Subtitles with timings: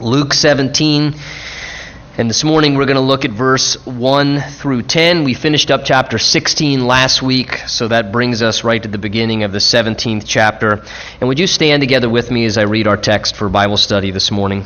[0.00, 1.14] Luke 17.
[2.18, 5.24] And this morning we're going to look at verse 1 through 10.
[5.24, 9.42] We finished up chapter 16 last week, so that brings us right to the beginning
[9.42, 10.84] of the 17th chapter.
[11.20, 14.12] And would you stand together with me as I read our text for Bible study
[14.12, 14.64] this morning?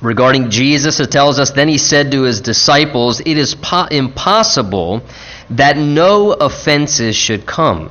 [0.00, 5.02] Regarding Jesus, it tells us, Then he said to his disciples, It is po- impossible
[5.50, 7.90] that no offenses should come,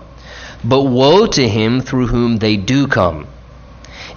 [0.64, 3.28] but woe to him through whom they do come.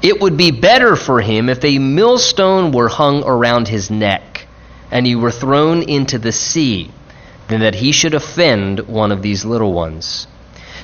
[0.02, 4.46] It would be better for him if a millstone were hung around his neck
[4.90, 6.90] and he were thrown into the sea
[7.48, 10.26] than that he should offend one of these little ones.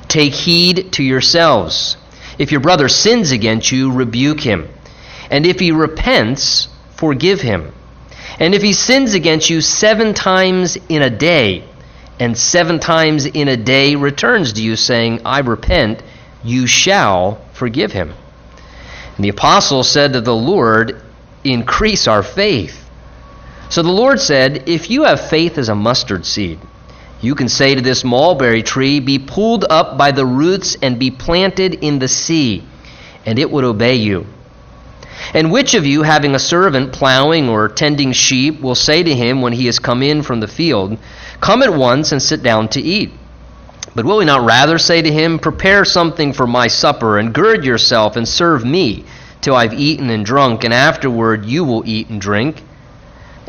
[0.06, 1.96] Take heed to yourselves.
[2.38, 4.68] If your brother sins against you, rebuke him.
[5.30, 7.72] And if he repents, forgive him.
[8.38, 11.64] And if he sins against you seven times in a day,
[12.20, 16.02] and seven times in a day returns to you, saying, I repent,
[16.44, 18.14] you shall forgive him.
[19.18, 21.02] And the apostle said to the Lord,
[21.42, 22.88] Increase our faith.
[23.68, 26.60] So the Lord said, If you have faith as a mustard seed,
[27.20, 31.10] you can say to this mulberry tree, Be pulled up by the roots and be
[31.10, 32.62] planted in the sea,
[33.26, 34.24] and it would obey you.
[35.34, 39.42] And which of you, having a servant plowing or tending sheep, will say to him
[39.42, 40.96] when he has come in from the field,
[41.40, 43.10] Come at once and sit down to eat?
[43.98, 47.64] But will we not rather say to him, Prepare something for my supper, and gird
[47.64, 49.04] yourself and serve me
[49.40, 52.62] till I've eaten and drunk, and afterward you will eat and drink?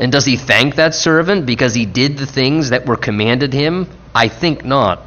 [0.00, 3.86] And does he thank that servant because he did the things that were commanded him?
[4.12, 5.00] I think not.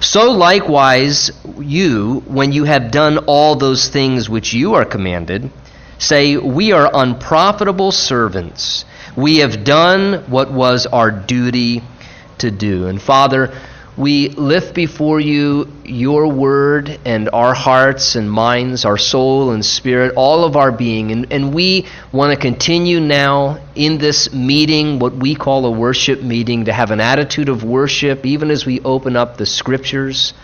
[0.00, 5.50] So likewise, you, when you have done all those things which you are commanded,
[5.96, 8.84] say, We are unprofitable servants.
[9.16, 11.82] We have done what was our duty
[12.36, 12.88] to do.
[12.88, 13.54] And Father,
[13.96, 20.12] we lift before you your word and our hearts and minds, our soul and spirit,
[20.16, 21.12] all of our being.
[21.12, 26.22] And, and we want to continue now in this meeting, what we call a worship
[26.22, 30.34] meeting, to have an attitude of worship, even as we open up the scriptures.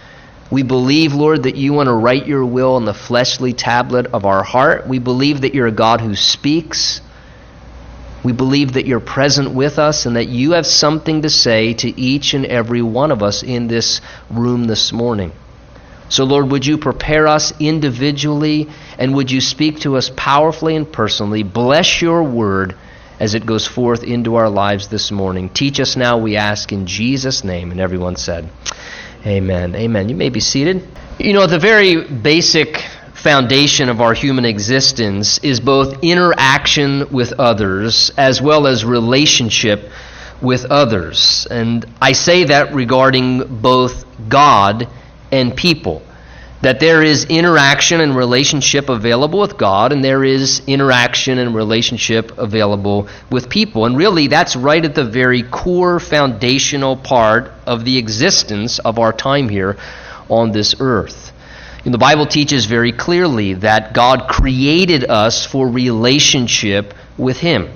[0.51, 4.25] We believe, Lord, that you want to write your will on the fleshly tablet of
[4.25, 4.87] our heart.
[4.87, 7.03] We believe that you're a God who speaks.
[8.25, 12.01] We believe that you're present with us and that you have something to say to
[12.01, 14.01] each and every one of us in this
[14.31, 15.33] room this morning.
[16.09, 18.69] So, Lord, would you prepare us individually
[18.99, 21.43] and would you speak to us powerfully and personally?
[21.43, 22.77] Bless your word
[23.19, 25.49] as it goes forth into our lives this morning.
[25.49, 27.71] Teach us now, we ask, in Jesus' name.
[27.71, 28.51] And everyone said,
[29.25, 29.75] Amen.
[29.75, 30.09] Amen.
[30.09, 30.87] You may be seated.
[31.19, 32.85] You know, the very basic
[33.23, 39.91] foundation of our human existence is both interaction with others as well as relationship
[40.41, 41.47] with others.
[41.49, 44.89] And I say that regarding both God
[45.31, 46.03] and people.
[46.63, 52.39] That there is interaction and relationship available with God, and there is interaction and relationship
[52.39, 53.85] available with people.
[53.85, 59.13] And really, that's right at the very core foundational part of the existence of our
[59.13, 59.77] time here
[60.29, 61.32] on this earth.
[61.85, 67.71] And the Bible teaches very clearly that God created us for relationship with Him.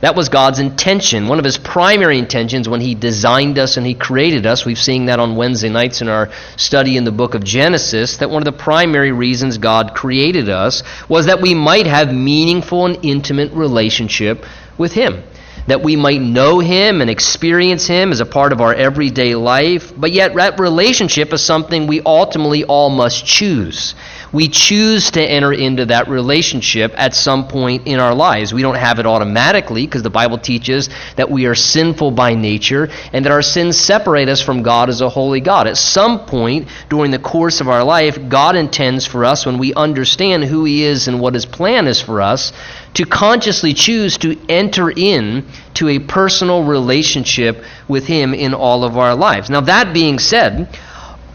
[0.00, 3.92] That was God's intention, one of His primary intentions when He designed us and He
[3.92, 4.64] created us.
[4.64, 8.30] We've seen that on Wednesday nights in our study in the book of Genesis, that
[8.30, 13.04] one of the primary reasons God created us was that we might have meaningful and
[13.04, 14.46] intimate relationship
[14.78, 15.22] with Him
[15.66, 19.92] that we might know Him and experience Him as a part of our everyday life,
[19.96, 23.94] but yet that relationship is something we ultimately all must choose.
[24.32, 28.54] We choose to enter into that relationship at some point in our lives.
[28.54, 32.88] We don't have it automatically because the Bible teaches that we are sinful by nature
[33.12, 35.66] and that our sins separate us from God as a holy God.
[35.66, 39.74] At some point during the course of our life, God intends for us, when we
[39.74, 42.52] understand who He is and what His plan is for us,
[42.94, 48.98] to consciously choose to enter in to a personal relationship with him in all of
[48.98, 49.48] our lives.
[49.48, 50.68] Now that being said,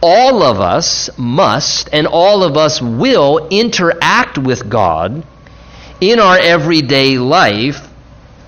[0.07, 5.25] all of us must and all of us will interact with God
[5.99, 7.89] in our everyday life.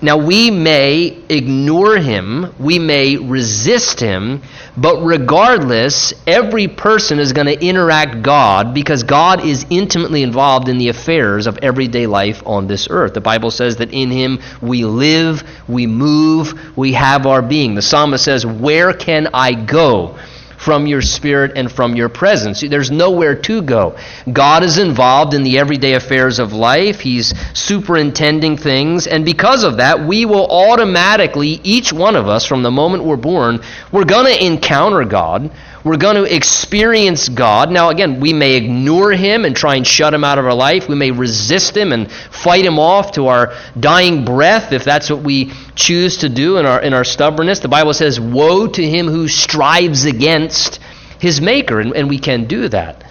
[0.00, 4.42] Now, we may ignore him, we may resist him,
[4.76, 10.78] but regardless, every person is going to interact God because God is intimately involved in
[10.78, 13.14] the affairs of everyday life on this earth.
[13.14, 17.74] The Bible says that in him we live, we move, we have our being.
[17.74, 20.16] The psalmist says, Where can I go?
[20.58, 22.60] From your spirit and from your presence.
[22.60, 23.96] There's nowhere to go.
[24.30, 27.00] God is involved in the everyday affairs of life.
[27.00, 29.06] He's superintending things.
[29.06, 33.16] And because of that, we will automatically, each one of us, from the moment we're
[33.16, 33.60] born,
[33.92, 35.50] we're going to encounter God.
[35.84, 37.70] We're going to experience God.
[37.70, 40.88] Now, again, we may ignore Him and try and shut Him out of our life.
[40.88, 45.20] We may resist Him and fight Him off to our dying breath if that's what
[45.20, 47.60] we choose to do in our, in our stubbornness.
[47.60, 50.80] The Bible says, Woe to him who strives against
[51.20, 53.04] his Maker, and, and we can do that.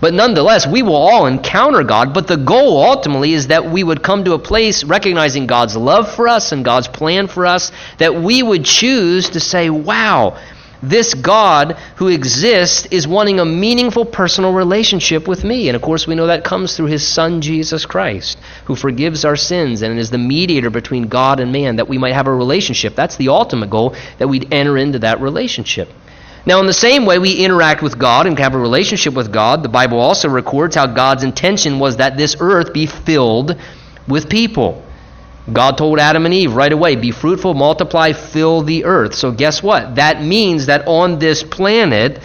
[0.00, 4.02] But nonetheless, we will all encounter God, but the goal ultimately is that we would
[4.02, 8.14] come to a place recognizing God's love for us and God's plan for us, that
[8.14, 10.38] we would choose to say, Wow,
[10.90, 15.68] this God who exists is wanting a meaningful personal relationship with me.
[15.68, 19.36] And of course, we know that comes through his Son, Jesus Christ, who forgives our
[19.36, 22.94] sins and is the mediator between God and man, that we might have a relationship.
[22.94, 25.88] That's the ultimate goal, that we'd enter into that relationship.
[26.46, 29.62] Now, in the same way we interact with God and have a relationship with God,
[29.62, 33.56] the Bible also records how God's intention was that this earth be filled
[34.06, 34.83] with people.
[35.52, 39.14] God told Adam and Eve right away, be fruitful, multiply, fill the earth.
[39.14, 39.96] So, guess what?
[39.96, 42.20] That means that on this planet,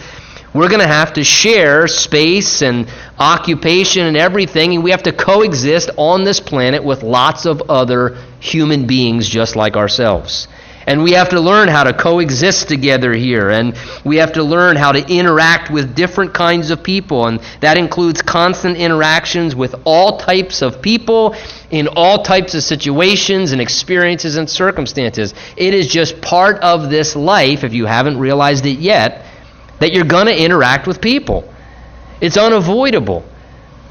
[0.54, 5.12] we're going to have to share space and occupation and everything, and we have to
[5.12, 10.48] coexist on this planet with lots of other human beings just like ourselves.
[10.90, 13.48] And we have to learn how to coexist together here.
[13.48, 17.28] And we have to learn how to interact with different kinds of people.
[17.28, 21.36] And that includes constant interactions with all types of people
[21.70, 25.32] in all types of situations and experiences and circumstances.
[25.56, 29.24] It is just part of this life, if you haven't realized it yet,
[29.78, 31.54] that you're going to interact with people.
[32.20, 33.24] It's unavoidable.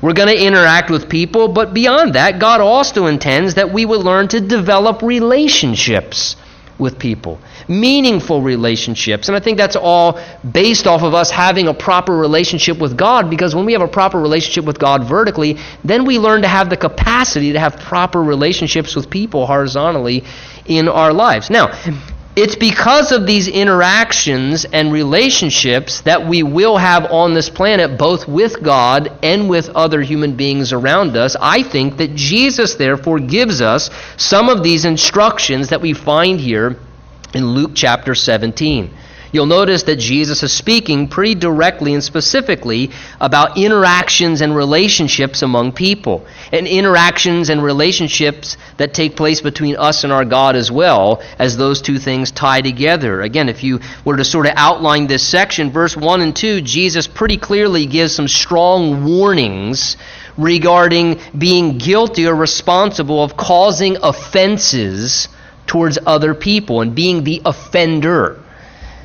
[0.02, 4.02] We're going to interact with people, but beyond that, God also intends that we would
[4.02, 6.36] learn to develop relationships
[6.80, 9.28] with people, meaningful relationships.
[9.28, 13.30] And I think that's all based off of us having a proper relationship with God
[13.30, 16.70] because when we have a proper relationship with God vertically, then we learn to have
[16.70, 20.24] the capacity to have proper relationships with people horizontally
[20.66, 21.50] in our lives.
[21.50, 21.68] Now,
[22.36, 28.28] it's because of these interactions and relationships that we will have on this planet, both
[28.28, 31.36] with God and with other human beings around us.
[31.40, 36.78] I think that Jesus, therefore, gives us some of these instructions that we find here
[37.34, 38.94] in Luke chapter 17
[39.32, 45.72] you'll notice that Jesus is speaking pretty directly and specifically about interactions and relationships among
[45.72, 51.22] people, and interactions and relationships that take place between us and our God as well,
[51.38, 53.22] as those two things tie together.
[53.22, 57.08] Again, if you were to sort of outline this section, verse 1 and 2, Jesus
[57.08, 59.98] pretty clearly gives some strong warnings
[60.38, 65.28] regarding being guilty or responsible of causing offenses
[65.68, 68.42] towards other people and being the offender.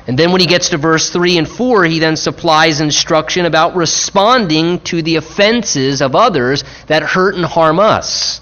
[0.07, 3.75] And then when he gets to verse 3 and 4, he then supplies instruction about
[3.75, 8.39] responding to the offenses of others that hurt and harm us.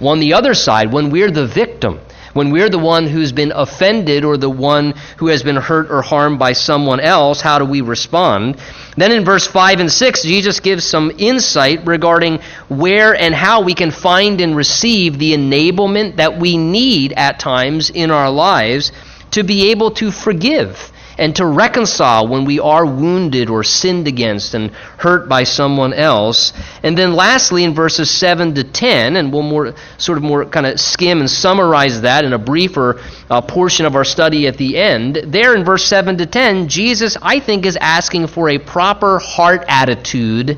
[0.00, 2.00] On the other side, when we're the victim,
[2.34, 6.02] when we're the one who's been offended or the one who has been hurt or
[6.02, 8.60] harmed by someone else, how do we respond?
[8.96, 13.74] Then in verse 5 and 6, Jesus gives some insight regarding where and how we
[13.74, 18.92] can find and receive the enablement that we need at times in our lives
[19.30, 24.54] to be able to forgive and to reconcile when we are wounded or sinned against
[24.54, 26.52] and hurt by someone else.
[26.82, 30.66] And then lastly, in verses 7 to 10, and we'll more sort of more kind
[30.66, 34.78] of skim and summarize that in a briefer uh, portion of our study at the
[34.78, 35.16] end.
[35.26, 39.64] There in verse 7 to 10, Jesus, I think, is asking for a proper heart
[39.68, 40.56] attitude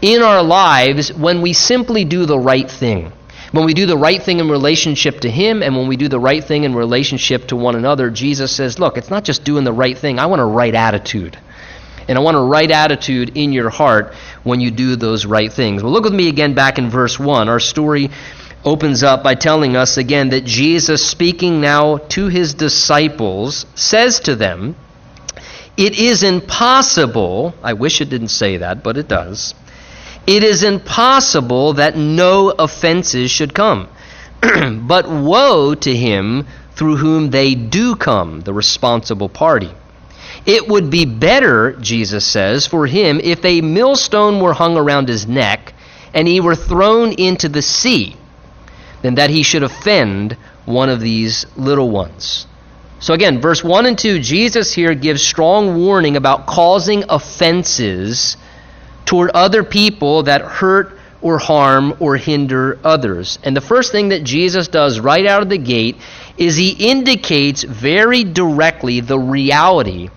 [0.00, 3.12] in our lives when we simply do the right thing.
[3.52, 6.18] When we do the right thing in relationship to Him and when we do the
[6.18, 9.72] right thing in relationship to one another, Jesus says, Look, it's not just doing the
[9.72, 11.38] right thing, I want a right attitude.
[12.08, 15.82] And I want a right attitude in your heart when you do those right things.
[15.82, 17.48] Well, look with me again back in verse 1.
[17.48, 18.10] Our story
[18.64, 24.36] opens up by telling us again that Jesus, speaking now to his disciples, says to
[24.36, 24.76] them,
[25.76, 29.54] It is impossible, I wish it didn't say that, but it does
[30.26, 33.88] it is impossible that no offenses should come.
[34.82, 39.70] but woe to him through whom they do come, the responsible party.
[40.44, 45.26] It would be better, Jesus says, for him if a millstone were hung around his
[45.26, 45.74] neck
[46.14, 48.16] and he were thrown into the sea
[49.02, 52.46] than that he should offend one of these little ones.
[52.98, 58.36] So again, verse 1 and 2, Jesus here gives strong warning about causing offenses
[59.06, 63.38] toward other people that hurt or harm or hinder others.
[63.42, 65.96] And the first thing that Jesus does right out of the gate
[66.36, 70.10] is he indicates very directly the reality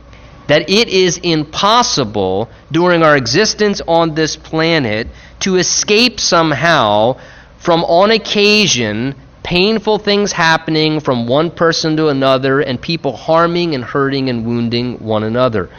[0.48, 5.08] that it is impossible during our existence on this planet
[5.40, 7.18] to escape somehow
[7.60, 13.84] from, on occasion, painful things happening from one person to another and people harming and
[13.84, 15.70] hurting and wounding one another.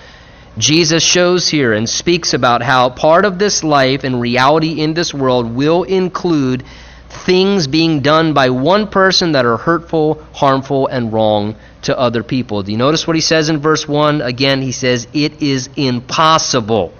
[0.60, 5.14] Jesus shows here and speaks about how part of this life and reality in this
[5.14, 6.64] world will include
[7.08, 12.62] things being done by one person that are hurtful, harmful, and wrong to other people.
[12.62, 14.20] Do you notice what he says in verse 1?
[14.20, 16.92] Again, he says, It is impossible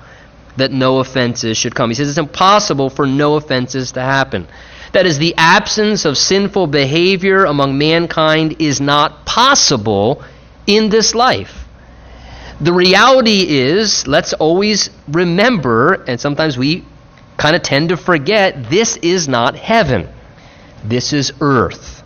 [0.57, 1.91] that no offenses should come.
[1.91, 4.49] He says it's impossible for no offenses to happen.
[4.93, 10.25] That is, the absence of sinful behavior among mankind is not possible
[10.67, 11.60] in this life.
[12.61, 16.85] The reality is, let's always remember, and sometimes we
[17.37, 20.09] kind of tend to forget, this is not heaven.
[20.85, 22.03] This is earth.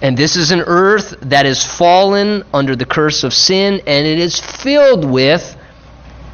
[0.00, 4.18] And this is an earth that is fallen under the curse of sin, and it
[4.18, 5.56] is filled with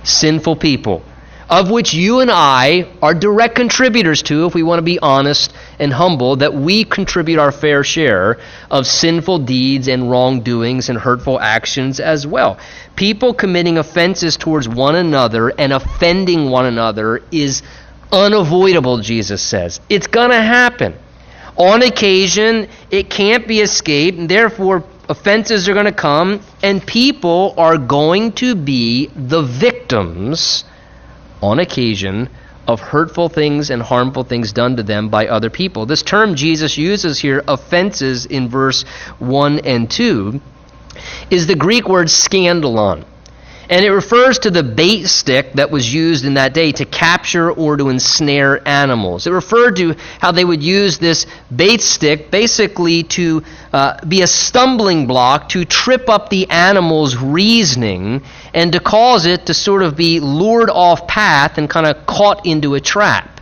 [0.05, 1.03] sinful people
[1.49, 5.55] of which you and I are direct contributors to, if we want to be honest
[5.79, 8.39] and humble, that we contribute our fair share
[8.71, 12.59] of sinful deeds and wrongdoings and hurtful actions as well.
[12.97, 17.63] People committing offenses towards one another and offending one another is
[18.13, 19.81] unavoidable, Jesus says.
[19.89, 20.95] It's going to happen.
[21.57, 27.55] On occasion, it can't be escaped, and therefore, offenses are going to come, and people
[27.57, 30.65] are going to be the victims
[31.43, 32.29] on occasion
[32.67, 35.87] of hurtful things and harmful things done to them by other people.
[35.87, 38.85] This term Jesus uses here, offenses, in verse
[39.19, 40.41] 1 and 2,
[41.31, 43.05] is the Greek word scandalon.
[43.71, 47.51] And it refers to the bait stick that was used in that day to capture
[47.51, 49.27] or to ensnare animals.
[49.27, 54.27] It referred to how they would use this bait stick basically to uh, be a
[54.27, 58.23] stumbling block to trip up the animal's reasoning
[58.55, 62.47] and to cause it to sort of be lured off path and kind of caught
[62.47, 63.38] into a trap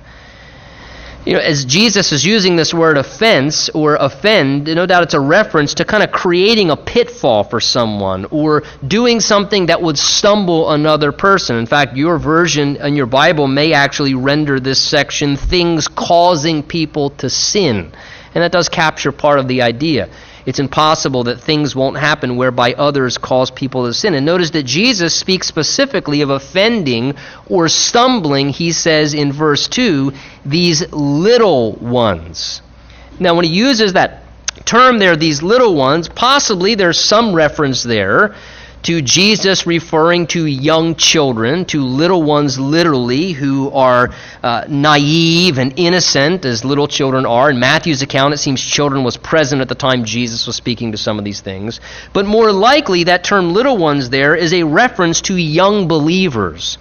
[1.27, 5.21] you know, as Jesus is using this word offense or offend, no doubt it's a
[5.21, 10.71] reference to kind of creating a pitfall for someone or doing something that would stumble
[10.71, 11.57] another person.
[11.57, 17.11] In fact, your version in your Bible may actually render this section things causing people
[17.11, 17.93] to sin.
[18.33, 20.09] And that does capture part of the idea
[20.47, 24.15] it's impossible that things won't happen whereby others cause people to sin.
[24.15, 27.17] And notice that Jesus speaks specifically of offending
[27.49, 30.13] or stumbling, he says in verse 2,
[30.45, 32.63] these little ones.
[33.19, 34.23] Now, when he uses that
[34.65, 38.37] term there, these little ones, possibly there's some reference there
[38.87, 44.15] to Jesus referring to young children, to little ones literally, who are
[44.45, 47.51] uh, naive and innocent as little children are.
[47.51, 50.99] In Matthew's account, it seems children was present at the time Jesus was speaking to
[50.99, 51.81] some of these things.
[52.13, 56.79] But more likely, that term little ones there is a reference to young believers,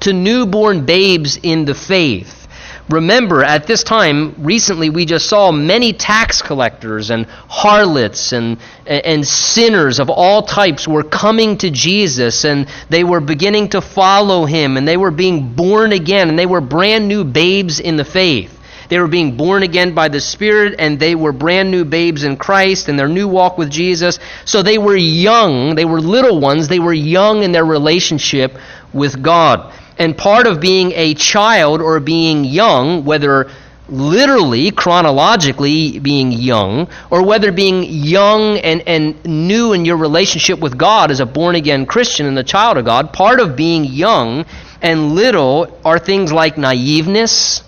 [0.00, 2.43] to newborn babes in the faith
[2.90, 9.26] Remember, at this time, recently we just saw many tax collectors and harlots and, and
[9.26, 14.76] sinners of all types were coming to Jesus and they were beginning to follow him
[14.76, 18.60] and they were being born again and they were brand new babes in the faith.
[18.90, 22.36] They were being born again by the Spirit, and they were brand new babes in
[22.36, 24.18] Christ and their new walk with Jesus.
[24.44, 28.58] So they were young, they were little ones, they were young in their relationship
[28.92, 29.72] with God.
[29.98, 33.48] And part of being a child or being young, whether
[33.88, 40.78] literally, chronologically being young, or whether being young and, and new in your relationship with
[40.78, 44.46] God as a born again Christian and the child of God, part of being young
[44.80, 47.62] and little are things like naiveness,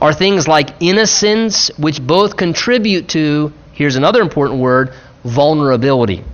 [0.00, 6.24] are things like innocence, which both contribute to, here's another important word, vulnerability.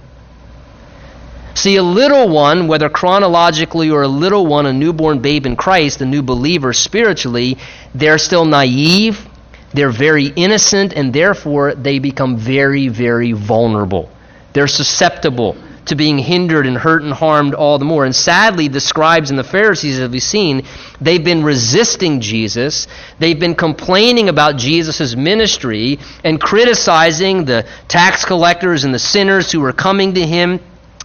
[1.58, 6.00] See, a little one, whether chronologically or a little one, a newborn babe in Christ,
[6.00, 7.58] a new believer spiritually,
[7.92, 9.26] they're still naive,
[9.74, 14.08] they're very innocent, and therefore they become very, very vulnerable.
[14.52, 18.04] They're susceptible to being hindered and hurt and harmed all the more.
[18.04, 20.62] And sadly, the scribes and the Pharisees, as we've seen,
[21.00, 22.86] they've been resisting Jesus.
[23.18, 29.58] They've been complaining about Jesus' ministry and criticizing the tax collectors and the sinners who
[29.58, 30.60] were coming to him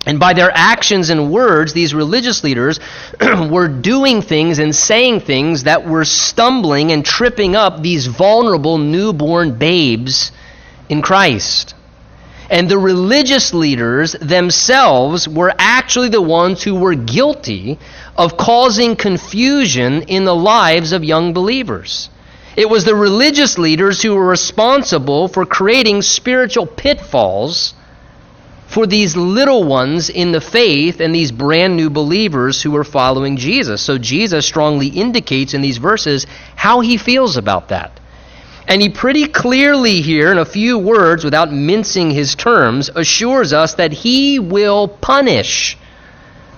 [0.05, 2.79] and by their actions and words, these religious leaders
[3.22, 9.57] were doing things and saying things that were stumbling and tripping up these vulnerable newborn
[9.57, 10.31] babes
[10.89, 11.74] in Christ.
[12.50, 17.79] And the religious leaders themselves were actually the ones who were guilty
[18.17, 22.10] of causing confusion in the lives of young believers.
[22.57, 27.74] It was the religious leaders who were responsible for creating spiritual pitfalls
[28.74, 33.38] for these little ones in the faith and these brand new believers who are following
[33.38, 33.84] Jesus.
[33.84, 36.25] So Jesus strongly indicates in these verses
[36.56, 38.00] how he feels about that.
[38.68, 43.75] And he pretty clearly here, in a few words, without mincing his terms, assures us
[43.75, 45.77] that he will punish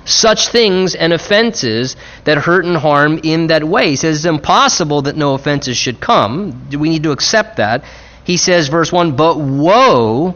[0.05, 3.89] such things and offenses that hurt and harm in that way.
[3.89, 6.69] He says it's impossible that no offenses should come.
[6.69, 7.83] We need to accept that.
[8.23, 10.35] He says, verse 1, but woe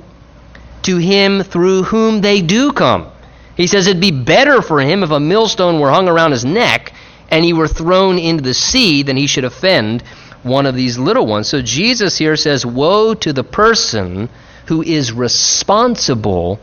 [0.83, 3.07] to him through whom they do come.
[3.55, 6.93] He says it'd be better for him if a millstone were hung around his neck
[7.29, 10.01] and he were thrown into the sea than he should offend
[10.43, 11.49] one of these little ones.
[11.49, 14.29] So Jesus here says, Woe to the person
[14.67, 16.59] who is responsible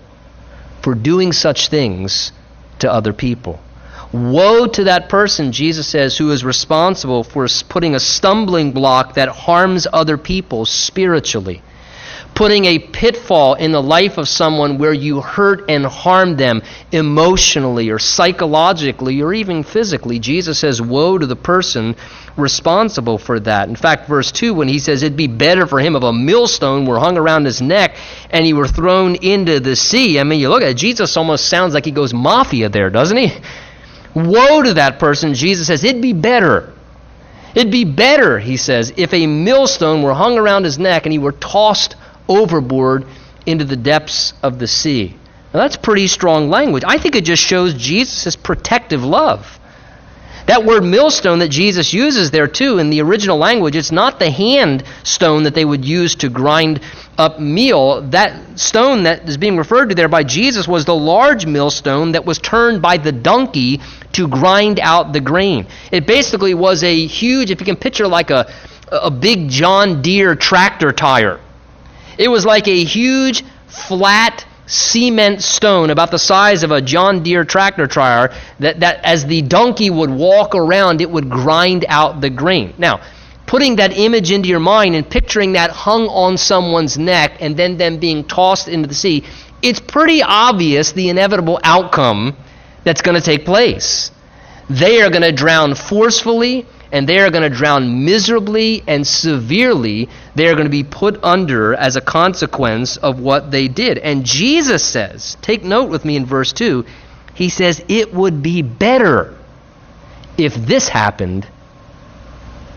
[0.80, 2.32] for doing such things
[2.78, 3.60] to other people.
[4.12, 9.28] Woe to that person, Jesus says, who is responsible for putting a stumbling block that
[9.28, 11.60] harms other people spiritually
[12.36, 16.62] putting a pitfall in the life of someone where you hurt and harm them
[16.92, 20.18] emotionally or psychologically or even physically.
[20.18, 21.96] Jesus says, Woe to the person
[22.36, 23.70] responsible for that.
[23.70, 26.84] In fact, verse 2, when he says it'd be better for him if a millstone
[26.84, 27.96] were hung around his neck
[28.28, 30.20] and he were thrown into the sea.
[30.20, 33.16] I mean, you look at it, Jesus almost sounds like he goes mafia there, doesn't
[33.16, 33.32] he?
[34.14, 35.32] Woe to that person.
[35.32, 36.74] Jesus says, It'd be better.
[37.54, 41.18] It'd be better, he says, if a millstone were hung around his neck and he
[41.18, 41.96] were tossed
[42.28, 43.06] overboard
[43.46, 45.16] into the depths of the sea.
[45.54, 46.82] Now, that's pretty strong language.
[46.86, 49.58] I think it just shows Jesus' protective love.
[50.46, 54.30] That word millstone that Jesus uses there, too, in the original language, it's not the
[54.30, 56.80] hand stone that they would use to grind
[57.18, 58.02] up meal.
[58.02, 62.24] That stone that is being referred to there by Jesus was the large millstone that
[62.24, 63.80] was turned by the donkey
[64.12, 65.66] to grind out the grain.
[65.90, 68.52] It basically was a huge, if you can picture like a,
[68.92, 71.40] a big John Deere tractor tire
[72.18, 77.44] it was like a huge, flat cement stone about the size of a John Deere
[77.44, 82.30] tractor trailer that, that as the donkey would walk around, it would grind out the
[82.30, 82.74] grain.
[82.78, 83.00] Now,
[83.46, 87.76] putting that image into your mind and picturing that hung on someone's neck and then
[87.76, 89.24] them being tossed into the sea,
[89.62, 92.36] it's pretty obvious the inevitable outcome
[92.84, 94.10] that's going to take place.
[94.68, 100.08] They are going to drown forcefully and they are going to drown miserably and severely.
[100.34, 103.98] They are going to be put under as a consequence of what they did.
[103.98, 106.86] And Jesus says, take note with me in verse 2,
[107.34, 109.36] he says, it would be better
[110.38, 111.46] if this happened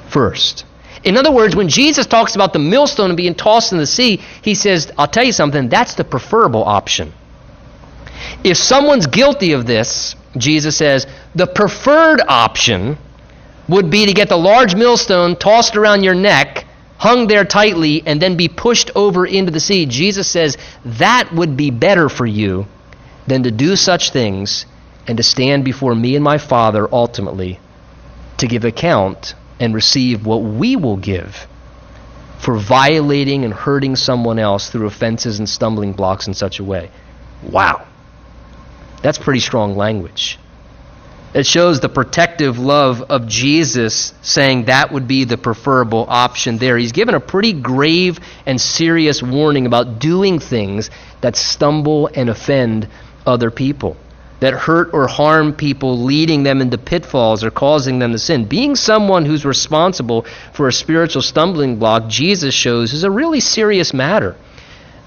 [0.09, 0.65] first.
[1.01, 4.53] In other words, when Jesus talks about the millstone being tossed in the sea, he
[4.53, 7.13] says, I'll tell you something, that's the preferable option.
[8.43, 12.97] If someone's guilty of this, Jesus says, the preferred option
[13.69, 16.65] would be to get the large millstone tossed around your neck,
[16.97, 19.85] hung there tightly, and then be pushed over into the sea.
[19.85, 22.65] Jesus says that would be better for you
[23.27, 24.65] than to do such things
[25.07, 27.59] and to stand before me and my Father ultimately
[28.37, 31.47] to give account and receive what we will give
[32.39, 36.89] for violating and hurting someone else through offenses and stumbling blocks in such a way.
[37.43, 37.85] Wow.
[39.03, 40.39] That's pretty strong language.
[41.31, 46.75] It shows the protective love of Jesus, saying that would be the preferable option there.
[46.75, 50.89] He's given a pretty grave and serious warning about doing things
[51.21, 52.87] that stumble and offend
[53.27, 53.95] other people,
[54.39, 58.45] that hurt or harm people, leading them into pitfalls or causing them to sin.
[58.45, 63.93] Being someone who's responsible for a spiritual stumbling block, Jesus shows, is a really serious
[63.93, 64.35] matter,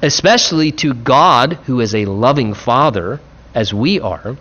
[0.01, 3.19] especially to God, who is a loving Father,
[3.57, 4.37] as we are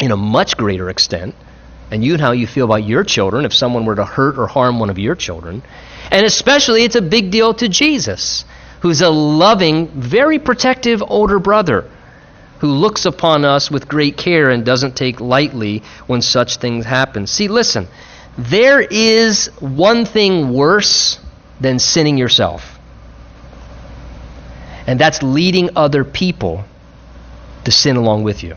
[0.00, 1.34] in a much greater extent,
[1.90, 4.46] and you and how you feel about your children if someone were to hurt or
[4.46, 5.62] harm one of your children.
[6.10, 8.44] And especially, it's a big deal to Jesus,
[8.80, 11.90] who's a loving, very protective older brother
[12.60, 17.26] who looks upon us with great care and doesn't take lightly when such things happen.
[17.26, 17.86] See, listen,
[18.38, 21.18] there is one thing worse
[21.60, 22.78] than sinning yourself,
[24.86, 26.64] and that's leading other people
[27.64, 28.56] to sin along with you.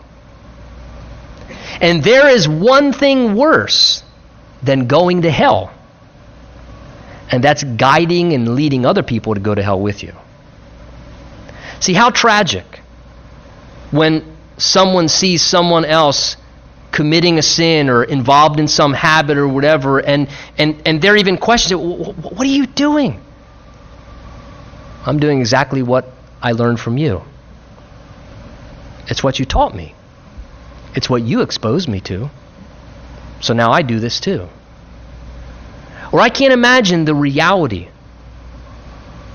[1.81, 4.03] And there is one thing worse
[4.61, 5.71] than going to hell,
[7.31, 10.13] and that's guiding and leading other people to go to hell with you.
[11.79, 12.81] See how tragic
[13.91, 16.35] when someone sees someone else
[16.91, 21.37] committing a sin or involved in some habit or whatever, and, and, and they're even
[21.37, 23.21] questioning, What are you doing?
[25.05, 26.11] I'm doing exactly what
[26.41, 27.21] I learned from you.
[29.07, 29.95] It's what you taught me.
[30.95, 32.29] It's what you exposed me to.
[33.41, 34.47] So now I do this too.
[36.11, 37.87] Or I can't imagine the reality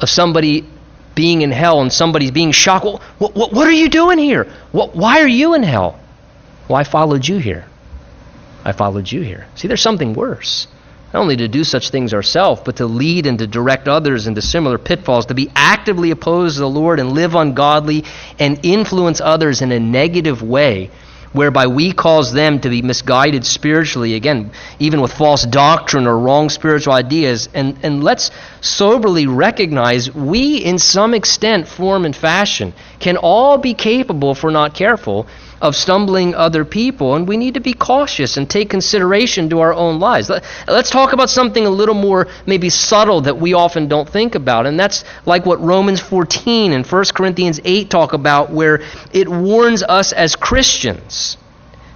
[0.01, 0.67] of somebody
[1.14, 2.85] being in hell and somebody's being shocked.
[2.85, 4.53] Well, what, what, what, are you doing here?
[4.73, 5.99] What, why are you in hell?
[6.69, 7.67] Well, I followed you here.
[8.64, 9.47] I followed you here.
[9.55, 10.67] See, there's something worse.
[11.12, 14.43] Not only to do such things ourselves, but to lead and to direct others into
[14.43, 18.05] similar pitfalls, to be actively opposed to the Lord and live ungodly
[18.40, 20.90] and influence others in a negative way
[21.35, 26.49] whereby we cause them to be misguided spiritually, again, even with false doctrine or wrong
[26.49, 27.49] spiritual ideas.
[27.53, 28.31] And, and let's
[28.62, 34.51] soberly recognize we, in some extent, form and fashion, can all be capable, if we're
[34.51, 35.27] not careful,
[35.64, 39.72] of stumbling other people, and we need to be cautious and take consideration to our
[39.72, 40.29] own lives.
[40.29, 44.35] Let, us talk about something a little more maybe subtle that we often don't think
[44.35, 48.83] about, and that's like what Romans 14 and 1 Corinthians 8 talk about, where
[49.14, 51.38] it warns us as Christians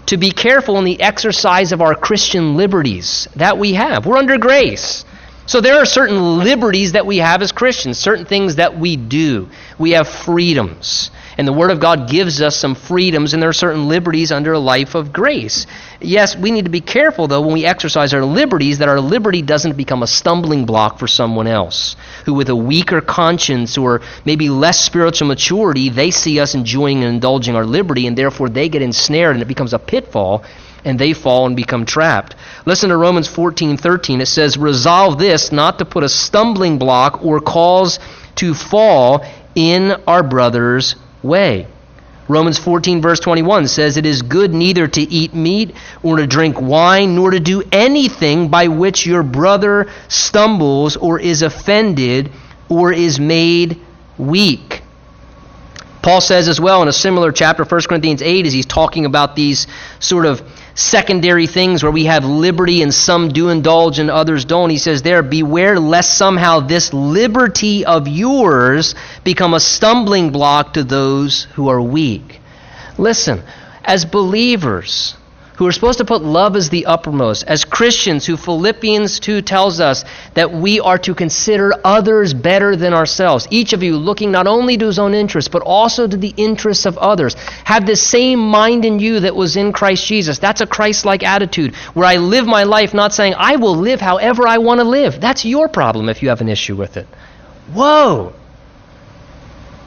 [0.07, 4.07] to be careful in the exercise of our Christian liberties that we have.
[4.07, 5.05] We're under grace.
[5.45, 9.51] So there are certain liberties that we have as Christians, certain things that we do.
[9.79, 11.11] We have freedoms.
[11.39, 14.53] And the Word of God gives us some freedoms, and there are certain liberties under
[14.55, 15.69] a life of grace.
[16.01, 19.41] Yes, we need to be careful, though, when we exercise our liberties, that our liberty
[19.41, 24.49] doesn't become a stumbling block for someone else who, with a weaker conscience or maybe
[24.49, 28.83] less spiritual maturity, they see us enjoying and indulging our liberty, and therefore they get
[28.83, 30.43] ensnared and it becomes a pitfall
[30.85, 32.35] and they fall and become trapped.
[32.67, 34.21] Listen to Romans 14:13.
[34.21, 38.01] It says, Resolve this not to put a stumbling block or cause
[38.37, 39.25] to fall
[39.55, 41.67] in our brother's way.
[42.29, 46.61] Romans 14, verse 21 says, It is good neither to eat meat or to drink
[46.61, 52.31] wine, nor to do anything by which your brother stumbles or is offended
[52.69, 53.81] or is made
[54.19, 54.83] weak.
[56.03, 59.35] Paul says as well in a similar chapter, 1 Corinthians 8, as he's talking about
[59.35, 59.67] these
[59.99, 60.43] sort of
[60.79, 64.71] secondary things where we have liberty and some do indulge and others don't.
[64.71, 70.85] He says there, beware lest somehow this liberty of yours become a stumbling block to
[70.85, 72.41] those who are weak.
[72.97, 73.43] Listen,
[73.85, 75.17] as believers,
[75.59, 79.81] who are supposed to put love as the uppermost, as Christians who Philippians 2 tells
[79.81, 83.49] us that we are to consider others better than ourselves.
[83.51, 86.87] Each of you looking not only to his own interests, but also to the interests
[86.87, 87.35] of others.
[87.65, 90.39] Have the same mind in you that was in Christ Jesus.
[90.39, 94.01] That's a Christ like attitude where I live my life not saying, I will live
[94.01, 95.21] however I want to live.
[95.21, 97.09] That's your problem if you have an issue with it.
[97.75, 98.33] Whoa!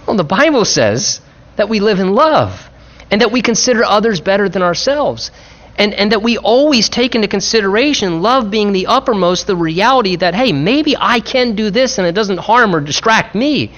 [0.06, 1.22] Well, the Bible says
[1.56, 2.70] that we live in love
[3.10, 5.32] and that we consider others better than ourselves.
[5.78, 10.36] And, and that we always take into consideration, love being the uppermost, the reality that,
[10.36, 13.72] hey, maybe I can do this and it doesn't harm or distract me.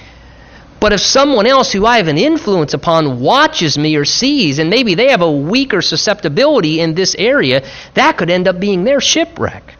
[0.80, 4.68] But if someone else who I have an influence upon watches me or sees, and
[4.68, 9.00] maybe they have a weaker susceptibility in this area, that could end up being their
[9.00, 9.76] shipwreck.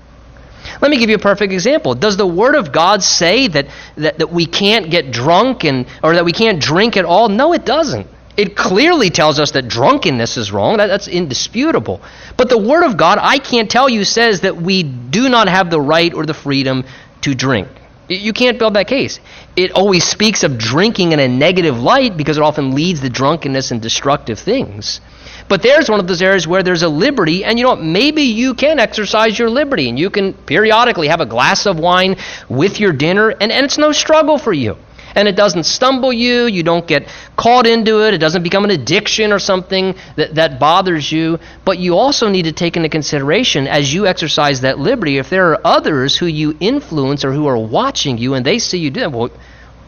[0.80, 1.94] Let me give you a perfect example.
[1.94, 6.14] Does the Word of God say that, that, that we can't get drunk and, or
[6.14, 7.28] that we can't drink at all?
[7.28, 8.06] No, it doesn't.
[8.36, 10.78] It clearly tells us that drunkenness is wrong.
[10.78, 12.00] That, that's indisputable.
[12.36, 15.70] But the Word of God, I can't tell you, says that we do not have
[15.70, 16.84] the right or the freedom
[17.22, 17.68] to drink.
[18.08, 19.18] You can't build that case.
[19.56, 23.70] It always speaks of drinking in a negative light because it often leads to drunkenness
[23.70, 25.00] and destructive things.
[25.48, 27.82] But there's one of those areas where there's a liberty, and you know what?
[27.82, 32.16] Maybe you can exercise your liberty, and you can periodically have a glass of wine
[32.48, 34.76] with your dinner, and, and it's no struggle for you
[35.14, 36.46] and it doesn't stumble you.
[36.46, 38.14] You don't get caught into it.
[38.14, 41.38] It doesn't become an addiction or something that, that bothers you.
[41.64, 45.52] But you also need to take into consideration as you exercise that liberty, if there
[45.52, 49.00] are others who you influence or who are watching you and they see you do
[49.00, 49.30] that, well,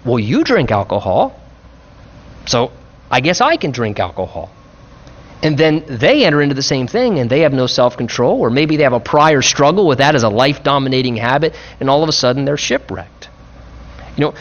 [0.05, 1.41] well you drink alcohol.
[2.47, 2.71] So
[3.11, 4.51] I guess I can drink alcohol.
[5.43, 8.51] And then they enter into the same thing and they have no self control, or
[8.51, 12.03] maybe they have a prior struggle with that as a life dominating habit, and all
[12.03, 13.29] of a sudden they're shipwrecked.
[14.17, 14.35] You know,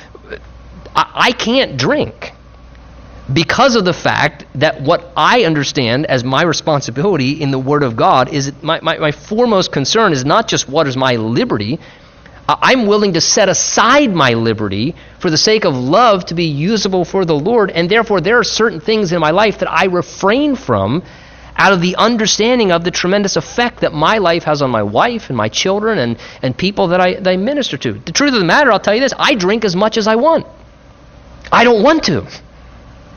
[0.96, 2.34] I, I can't drink
[3.32, 7.96] because of the fact that what I understand as my responsibility in the Word of
[7.96, 11.80] God is my, my, my foremost concern is not just what is my liberty.
[12.48, 17.04] I'm willing to set aside my liberty for the sake of love to be usable
[17.04, 20.56] for the Lord, and therefore there are certain things in my life that I refrain
[20.56, 21.02] from
[21.58, 25.30] out of the understanding of the tremendous effect that my life has on my wife
[25.30, 27.94] and my children and, and people that I, that I minister to.
[27.94, 30.16] The truth of the matter, I'll tell you this I drink as much as I
[30.16, 30.46] want.
[31.52, 32.28] I don't want to.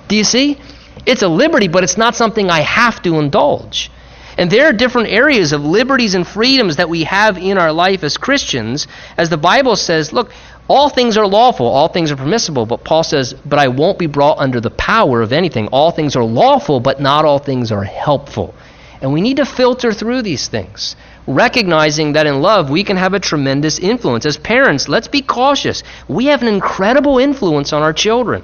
[0.09, 0.59] Do you see?
[1.07, 3.91] It's a liberty, but it's not something I have to indulge.
[4.37, 8.05] And there are different areas of liberties and freedoms that we have in our life
[8.05, 8.87] as Christians.
[9.17, 10.31] As the Bible says, look,
[10.69, 14.07] all things are lawful, all things are permissible, but Paul says, but I won't be
[14.07, 15.69] brought under the power of anything.
[15.69, 18.55] All things are lawful, but not all things are helpful.
[19.01, 20.95] And we need to filter through these things
[21.29, 24.27] recognizing that in love we can have a tremendous influence.
[24.27, 25.83] As parents, let's be cautious.
[26.09, 28.43] We have an incredible influence on our children.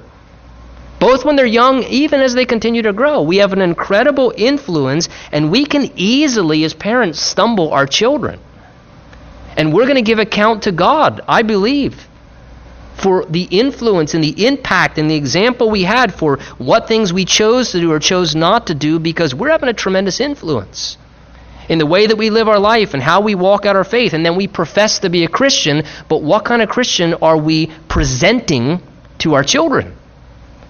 [0.99, 5.09] Both when they're young, even as they continue to grow, we have an incredible influence,
[5.31, 8.39] and we can easily, as parents, stumble our children.
[9.57, 12.07] And we're going to give account to God, I believe.
[12.95, 17.25] for the influence and the impact and the example we had for what things we
[17.25, 20.97] chose to do or chose not to do because we're having a tremendous influence
[21.69, 24.13] in the way that we live our life and how we walk out our faith.
[24.13, 27.71] And then we profess to be a Christian, but what kind of Christian are we
[27.87, 28.81] presenting
[29.19, 29.95] to our children?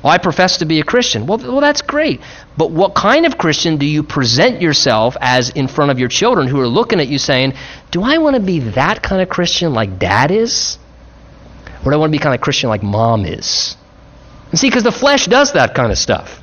[0.05, 1.25] Well, I profess to be a Christian.
[1.25, 2.21] Well, well, that's great.
[2.55, 6.47] But what kind of Christian do you present yourself as in front of your children
[6.47, 7.53] who are looking at you saying,
[7.89, 10.77] Do I want to be that kind of Christian like dad is?
[11.83, 13.75] Or do I want to be kind of Christian like mom is?
[14.51, 16.41] And see, because the flesh does that kind of stuff.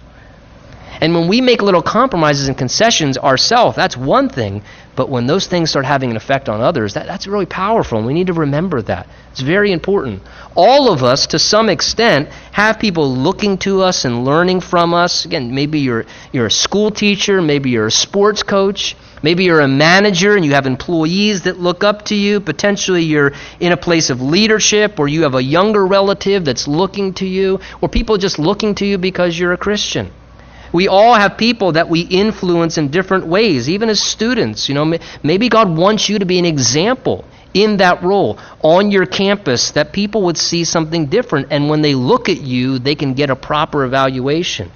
[1.01, 4.63] And when we make little compromises and concessions ourselves, that's one thing.
[4.95, 7.99] But when those things start having an effect on others, that, that's really powerful.
[7.99, 9.07] And we need to remember that.
[9.31, 10.23] It's very important.
[10.55, 15.25] All of us, to some extent, have people looking to us and learning from us.
[15.25, 18.95] Again, maybe you're, you're a school teacher, maybe you're a sports coach.
[19.23, 22.41] Maybe you're a manager and you have employees that look up to you.
[22.41, 27.15] Potentially you're in a place of leadership or you have a younger relative that's looking
[27.15, 30.11] to you or people just looking to you because you're a Christian.
[30.73, 34.69] We all have people that we influence in different ways, even as students.
[34.69, 39.07] You know, maybe God wants you to be an example in that role on your
[39.07, 43.15] campus that people would see something different and when they look at you, they can
[43.15, 44.71] get a proper evaluation.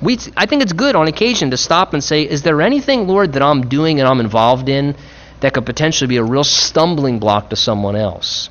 [0.00, 3.34] We, I think it's good on occasion to stop and say, Is there anything, Lord,
[3.34, 4.96] that I'm doing and I'm involved in
[5.40, 8.50] that could potentially be a real stumbling block to someone else?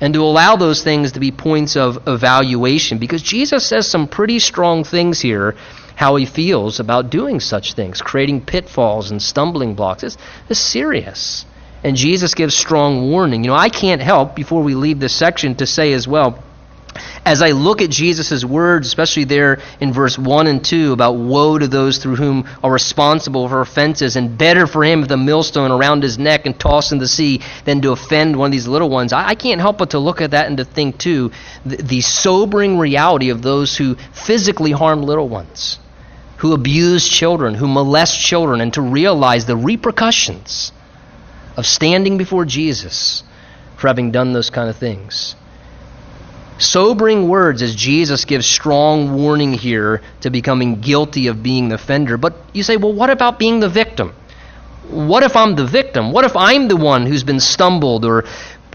[0.00, 4.38] And to allow those things to be points of evaluation because Jesus says some pretty
[4.38, 5.56] strong things here
[6.00, 10.02] how he feels about doing such things, creating pitfalls and stumbling blocks.
[10.02, 10.16] It's,
[10.48, 11.44] it's serious.
[11.84, 13.44] And Jesus gives strong warning.
[13.44, 16.42] You know, I can't help, before we leave this section, to say as well,
[17.26, 21.58] as I look at Jesus' words, especially there in verse 1 and 2 about woe
[21.58, 25.70] to those through whom are responsible for offenses, and better for him if the millstone
[25.70, 28.88] around his neck and tossed in the sea than to offend one of these little
[28.88, 31.30] ones, I, I can't help but to look at that and to think, too,
[31.66, 35.78] the, the sobering reality of those who physically harm little ones
[36.40, 40.72] who abuse children, who molest children, and to realize the repercussions
[41.56, 43.22] of standing before Jesus
[43.76, 45.34] for having done those kind of things.
[46.56, 52.16] Sobering words as Jesus gives strong warning here to becoming guilty of being the offender.
[52.16, 54.14] But you say, well, what about being the victim?
[54.88, 56.10] What if I'm the victim?
[56.10, 58.24] What if I'm the one who's been stumbled or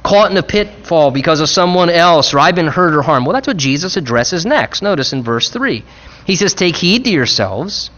[0.03, 3.25] caught in a pitfall because of someone else, or I've been hurt or harmed?
[3.25, 4.83] Well, that's what Jesus addresses next.
[4.83, 5.83] Notice in verse 3.
[6.25, 7.89] He says, Take heed to yourselves.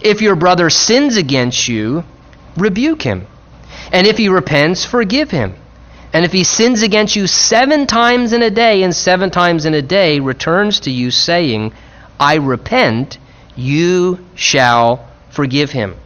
[0.00, 2.04] If your brother sins against you,
[2.56, 3.26] rebuke him.
[3.92, 5.54] And if he repents, forgive him.
[6.12, 9.74] And if he sins against you seven times in a day, and seven times in
[9.74, 11.72] a day returns to you, saying,
[12.18, 13.18] I repent,
[13.56, 15.96] you shall forgive him.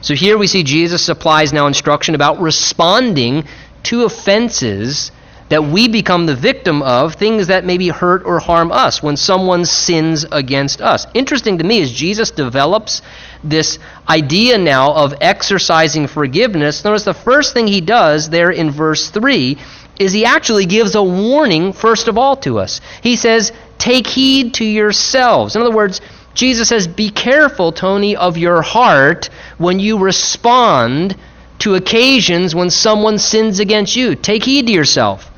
[0.00, 3.44] So here we see Jesus supplies now instruction about responding
[3.84, 5.12] to offenses
[5.48, 9.64] that we become the victim of things that maybe hurt or harm us when someone
[9.64, 11.06] sins against us.
[11.14, 13.02] Interesting to me is Jesus develops
[13.44, 13.78] this
[14.08, 16.84] idea now of exercising forgiveness.
[16.84, 19.56] Notice the first thing he does there in verse 3
[19.98, 22.80] is he actually gives a warning, first of all, to us.
[23.02, 25.54] He says, Take heed to yourselves.
[25.54, 26.00] In other words,
[26.34, 31.16] Jesus says, Be careful, Tony, of your heart when you respond
[31.60, 34.14] to occasions when someone sins against you.
[34.14, 35.30] Take heed to yourself.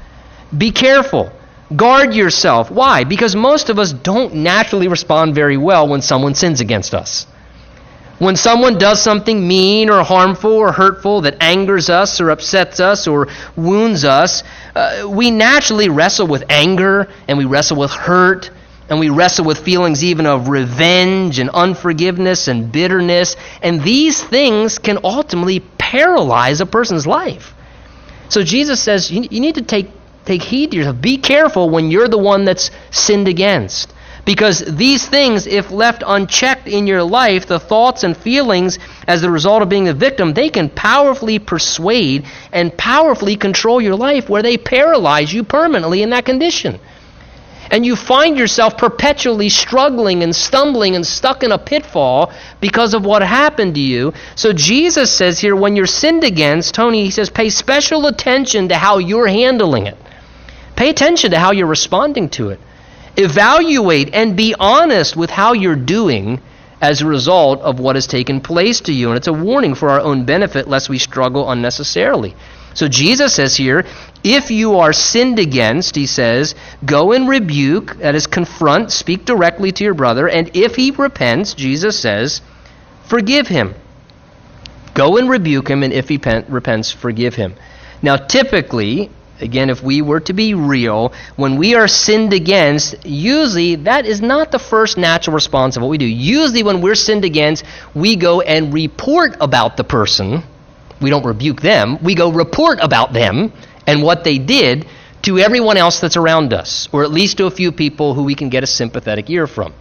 [0.56, 1.32] Be careful.
[1.74, 2.70] Guard yourself.
[2.70, 3.04] Why?
[3.04, 7.26] Because most of us don't naturally respond very well when someone sins against us.
[8.18, 13.06] When someone does something mean or harmful or hurtful that angers us or upsets us
[13.06, 14.42] or wounds us,
[14.74, 18.50] uh, we naturally wrestle with anger and we wrestle with hurt
[18.88, 23.36] and we wrestle with feelings even of revenge and unforgiveness and bitterness.
[23.62, 27.54] And these things can ultimately paralyze a person's life.
[28.30, 29.90] So Jesus says you, you need to take
[30.28, 31.00] Take heed to yourself.
[31.00, 33.94] Be careful when you're the one that's sinned against.
[34.26, 39.30] Because these things, if left unchecked in your life, the thoughts and feelings as the
[39.30, 44.42] result of being the victim, they can powerfully persuade and powerfully control your life where
[44.42, 46.78] they paralyze you permanently in that condition.
[47.70, 53.06] And you find yourself perpetually struggling and stumbling and stuck in a pitfall because of
[53.06, 54.12] what happened to you.
[54.34, 58.76] So Jesus says here, when you're sinned against, Tony, he says, pay special attention to
[58.76, 59.96] how you're handling it.
[60.78, 62.60] Pay attention to how you're responding to it.
[63.16, 66.40] Evaluate and be honest with how you're doing
[66.80, 69.08] as a result of what has taken place to you.
[69.08, 72.36] And it's a warning for our own benefit lest we struggle unnecessarily.
[72.74, 73.86] So Jesus says here,
[74.22, 79.72] if you are sinned against, he says, go and rebuke, that is, confront, speak directly
[79.72, 82.40] to your brother, and if he repents, Jesus says,
[83.08, 83.74] forgive him.
[84.94, 87.56] Go and rebuke him, and if he repents, forgive him.
[88.00, 93.76] Now, typically, Again, if we were to be real, when we are sinned against, usually
[93.76, 96.06] that is not the first natural response of what we do.
[96.06, 100.42] Usually, when we're sinned against, we go and report about the person.
[101.00, 103.52] We don't rebuke them, we go report about them
[103.86, 104.86] and what they did
[105.22, 108.34] to everyone else that's around us, or at least to a few people who we
[108.34, 109.72] can get a sympathetic ear from.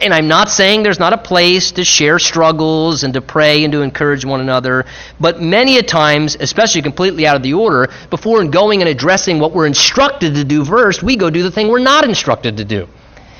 [0.00, 3.72] And I'm not saying there's not a place to share struggles and to pray and
[3.72, 4.86] to encourage one another,
[5.20, 9.52] but many a times, especially completely out of the order, before going and addressing what
[9.52, 12.88] we're instructed to do first, we go do the thing we're not instructed to do.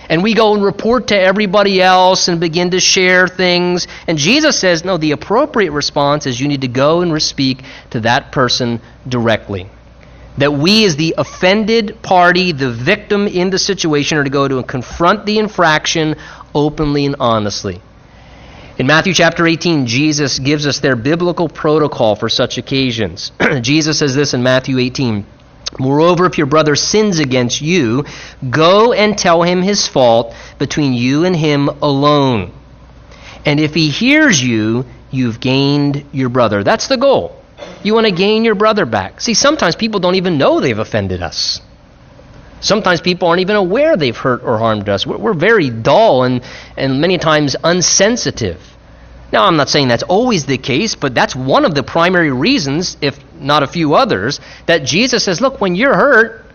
[0.09, 3.87] And we go and report to everybody else and begin to share things.
[4.07, 8.01] And Jesus says, no, the appropriate response is you need to go and speak to
[8.01, 9.69] that person directly
[10.39, 14.59] that we, as the offended party, the victim in the situation, are to go to
[14.59, 16.17] and confront the infraction
[16.55, 17.81] openly and honestly.
[18.77, 23.31] In Matthew chapter 18, Jesus gives us their biblical protocol for such occasions.
[23.61, 25.27] Jesus says this in Matthew 18
[25.79, 28.05] Moreover, if your brother sins against you,
[28.49, 32.53] go and tell him his fault between you and him alone.
[33.45, 36.63] And if he hears you, you've gained your brother.
[36.63, 37.37] That's the goal.
[37.83, 39.21] You want to gain your brother back.
[39.21, 41.61] See, sometimes people don't even know they've offended us.
[42.65, 45.07] Sometimes people aren't even aware they've hurt or harmed us.
[45.07, 46.43] We're, we're very dull and,
[46.79, 48.59] and many times unsensitive.
[49.33, 52.97] Now, I'm not saying that's always the case, but that's one of the primary reasons,
[53.03, 56.47] if not a few others, that Jesus says, look, when you're hurt,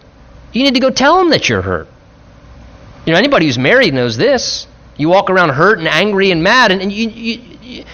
[0.52, 1.88] you need to go tell them that you're hurt.
[3.06, 4.66] You know, anybody who's married knows this.
[4.98, 7.86] You walk around hurt and angry and mad, and, and you, you,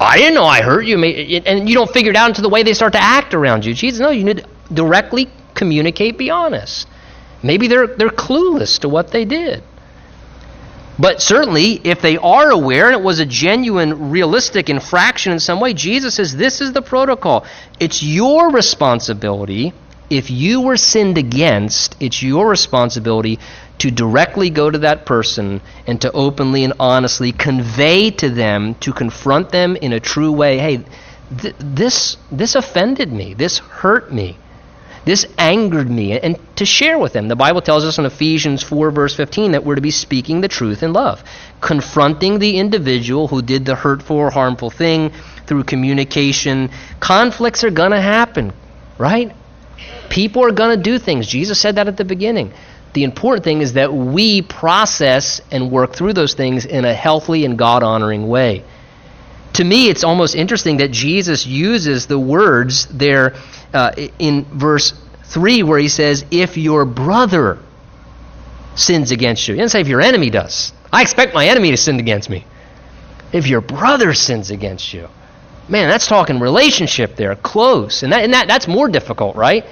[0.00, 1.00] I didn't know I hurt you.
[1.00, 3.72] And you don't figure it out until the way they start to act around you.
[3.72, 6.88] Jesus, no, you need to directly communicate, be honest.
[7.42, 9.62] Maybe they're, they're clueless to what they did.
[10.98, 15.58] But certainly, if they are aware and it was a genuine, realistic infraction in some
[15.58, 17.46] way, Jesus says this is the protocol.
[17.78, 19.72] It's your responsibility.
[20.10, 23.38] If you were sinned against, it's your responsibility
[23.78, 28.92] to directly go to that person and to openly and honestly convey to them, to
[28.92, 30.84] confront them in a true way hey,
[31.38, 34.36] th- this, this offended me, this hurt me,
[35.04, 37.28] this angered me, and to share with them.
[37.28, 40.48] The Bible tells us in Ephesians 4, verse 15, that we're to be speaking the
[40.48, 41.24] truth in love,
[41.60, 45.12] confronting the individual who did the hurtful or harmful thing
[45.46, 46.70] through communication.
[47.00, 48.52] Conflicts are going to happen,
[48.98, 49.32] right?
[50.10, 51.26] People are going to do things.
[51.26, 52.52] Jesus said that at the beginning.
[52.92, 57.44] The important thing is that we process and work through those things in a healthy
[57.44, 58.64] and God honoring way.
[59.60, 63.34] To me, it's almost interesting that Jesus uses the words there
[63.74, 64.94] uh, in verse
[65.24, 67.58] 3 where he says, If your brother
[68.74, 69.52] sins against you.
[69.52, 70.72] He doesn't say if your enemy does.
[70.90, 72.46] I expect my enemy to sin against me.
[73.34, 75.08] If your brother sins against you.
[75.68, 78.02] Man, that's talking relationship there, close.
[78.02, 79.66] And, that, and that, that's more difficult, right?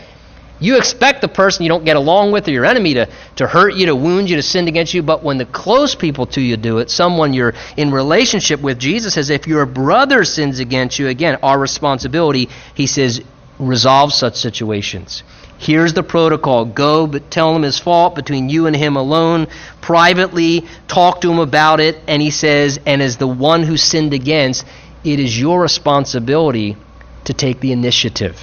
[0.60, 3.74] You expect the person you don't get along with or your enemy to, to hurt
[3.74, 6.56] you, to wound you, to sin against you, but when the close people to you
[6.56, 11.06] do it, someone you're in relationship with, Jesus says, if your brother sins against you,
[11.08, 13.22] again, our responsibility, he says,
[13.58, 15.22] resolve such situations.
[15.58, 16.64] Here's the protocol.
[16.64, 19.46] Go, but tell him his fault between you and him alone,
[19.80, 24.12] privately, talk to him about it, and he says, and as the one who sinned
[24.12, 24.64] against,
[25.04, 26.76] it is your responsibility
[27.24, 28.40] to take the initiative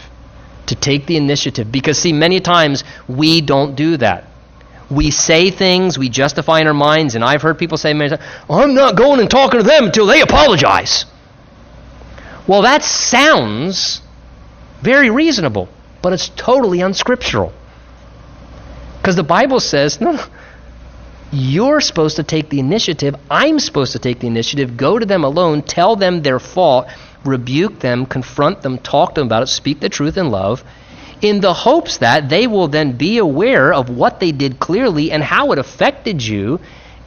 [0.67, 1.71] to take the initiative.
[1.71, 4.25] Because, see, many times we don't do that.
[4.89, 8.21] We say things, we justify in our minds, and I've heard people say many times,
[8.49, 11.05] I'm not going and talking to them until they apologize.
[12.47, 14.01] Well, that sounds
[14.81, 15.69] very reasonable,
[16.03, 17.51] but it's totally unscriptural.
[18.97, 20.23] Because the Bible says, no, no,
[21.31, 23.15] you're supposed to take the initiative.
[23.29, 24.77] I'm supposed to take the initiative.
[24.77, 26.87] Go to them alone, tell them their fault,
[27.25, 30.63] rebuke them, confront them, talk to them about it, speak the truth in love,
[31.21, 35.23] in the hopes that they will then be aware of what they did clearly and
[35.23, 36.59] how it affected you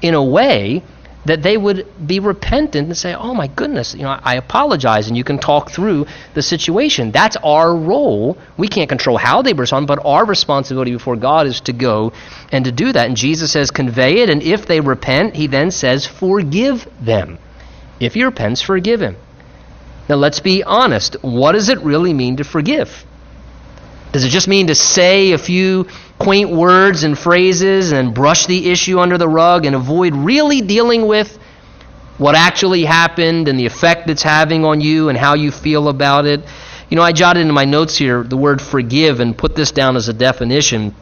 [0.03, 0.83] in a way
[1.25, 5.17] that they would be repentant and say, "Oh my goodness, you know, I apologize," and
[5.17, 7.11] you can talk through the situation.
[7.11, 8.39] That's our role.
[8.57, 12.13] We can't control how they respond, but our responsibility before God is to go
[12.51, 13.09] and to do that.
[13.09, 17.39] And Jesus says, "Convey it," and if they repent, He then says, "Forgive them."
[18.01, 19.17] If he repents, forgive him.
[20.09, 21.17] Now, let's be honest.
[21.23, 23.05] What does it really mean to forgive?
[24.13, 25.87] Does it just mean to say a few
[26.19, 31.07] quaint words and phrases and brush the issue under the rug and avoid really dealing
[31.07, 31.39] with
[32.17, 36.25] what actually happened and the effect it's having on you and how you feel about
[36.25, 36.43] it?
[36.89, 39.95] You know, I jotted in my notes here the word forgive and put this down
[39.95, 40.95] as a definition.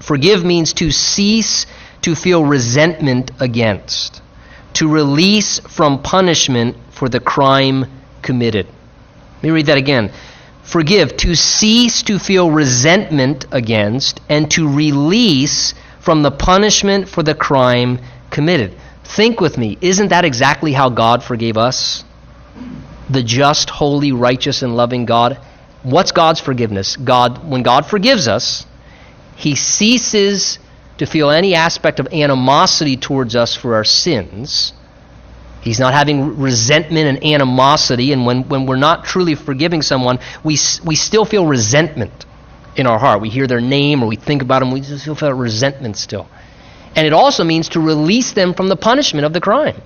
[0.00, 1.66] Forgive means to cease
[2.02, 4.20] to feel resentment against,
[4.74, 7.86] to release from punishment for the crime
[8.28, 8.66] committed.
[9.36, 10.12] Let me read that again.
[10.62, 17.34] Forgive, to cease to feel resentment against, and to release from the punishment for the
[17.34, 18.76] crime committed.
[19.02, 22.04] Think with me, isn't that exactly how God forgave us?
[23.08, 25.40] The just, holy, righteous, and loving God.
[25.82, 26.96] What's God's forgiveness?
[26.96, 28.66] God, when God forgives us,
[29.36, 30.58] He ceases
[30.98, 34.74] to feel any aspect of animosity towards us for our sins
[35.60, 38.12] He's not having resentment and animosity.
[38.12, 42.26] And when, when we're not truly forgiving someone, we, we still feel resentment
[42.76, 43.20] in our heart.
[43.20, 46.28] We hear their name or we think about them, we still feel resentment still.
[46.94, 49.80] And it also means to release them from the punishment of the crime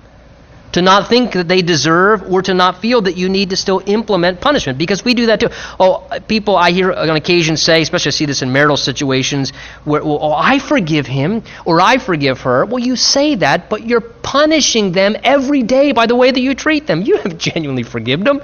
[0.73, 3.81] to not think that they deserve or to not feel that you need to still
[3.85, 5.49] implement punishment because we do that too.
[5.79, 9.53] Oh, people I hear on occasion say, especially I see this in marital situations,
[9.85, 12.65] where, well, oh, I forgive him or I forgive her.
[12.65, 16.55] Well, you say that, but you're punishing them every day by the way that you
[16.55, 17.03] treat them.
[17.03, 18.41] You haven't genuinely forgiven them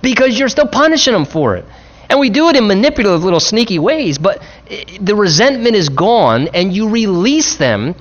[0.00, 1.66] because you're still punishing them for it.
[2.08, 6.48] And we do it in manipulative little sneaky ways, but eh, the resentment is gone
[6.54, 7.94] and you release them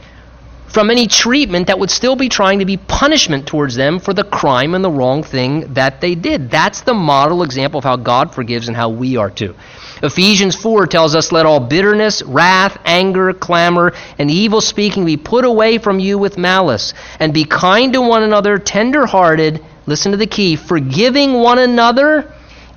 [0.68, 4.24] from any treatment that would still be trying to be punishment towards them for the
[4.24, 6.52] crime and the wrong thing that they did.
[6.52, 9.56] That's the model example of how God forgives and how we are to.
[10.04, 15.46] Ephesians 4 tells us, Let all bitterness, wrath, anger, clamor, and evil speaking be put
[15.46, 20.18] away from you with malice, and be kind to one another, tender hearted, listen to
[20.18, 22.32] the key, forgiving one another,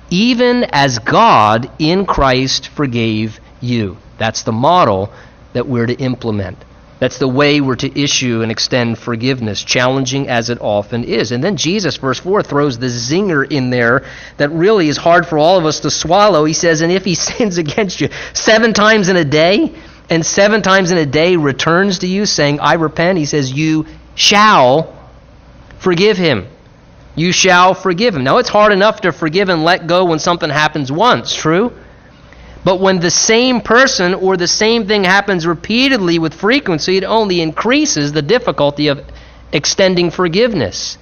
[0.09, 3.97] even as God in Christ forgave you.
[4.17, 5.11] That's the model
[5.53, 6.57] that we're to implement.
[7.01, 11.31] That's the way we're to issue and extend forgiveness, challenging as it often is.
[11.31, 14.05] And then Jesus, verse 4, throws the zinger in there
[14.37, 16.45] that really is hard for all of us to swallow.
[16.45, 19.73] He says, And if he sins against you seven times in a day,
[20.11, 23.87] and seven times in a day returns to you, saying, I repent, he says, You
[24.13, 24.95] shall
[25.79, 26.45] forgive him.
[27.15, 28.23] You shall forgive him.
[28.23, 31.73] Now, it's hard enough to forgive and let go when something happens once, true?
[32.63, 37.41] But when the same person or the same thing happens repeatedly with frequency, it only
[37.41, 39.03] increases the difficulty of
[39.51, 40.97] extending forgiveness.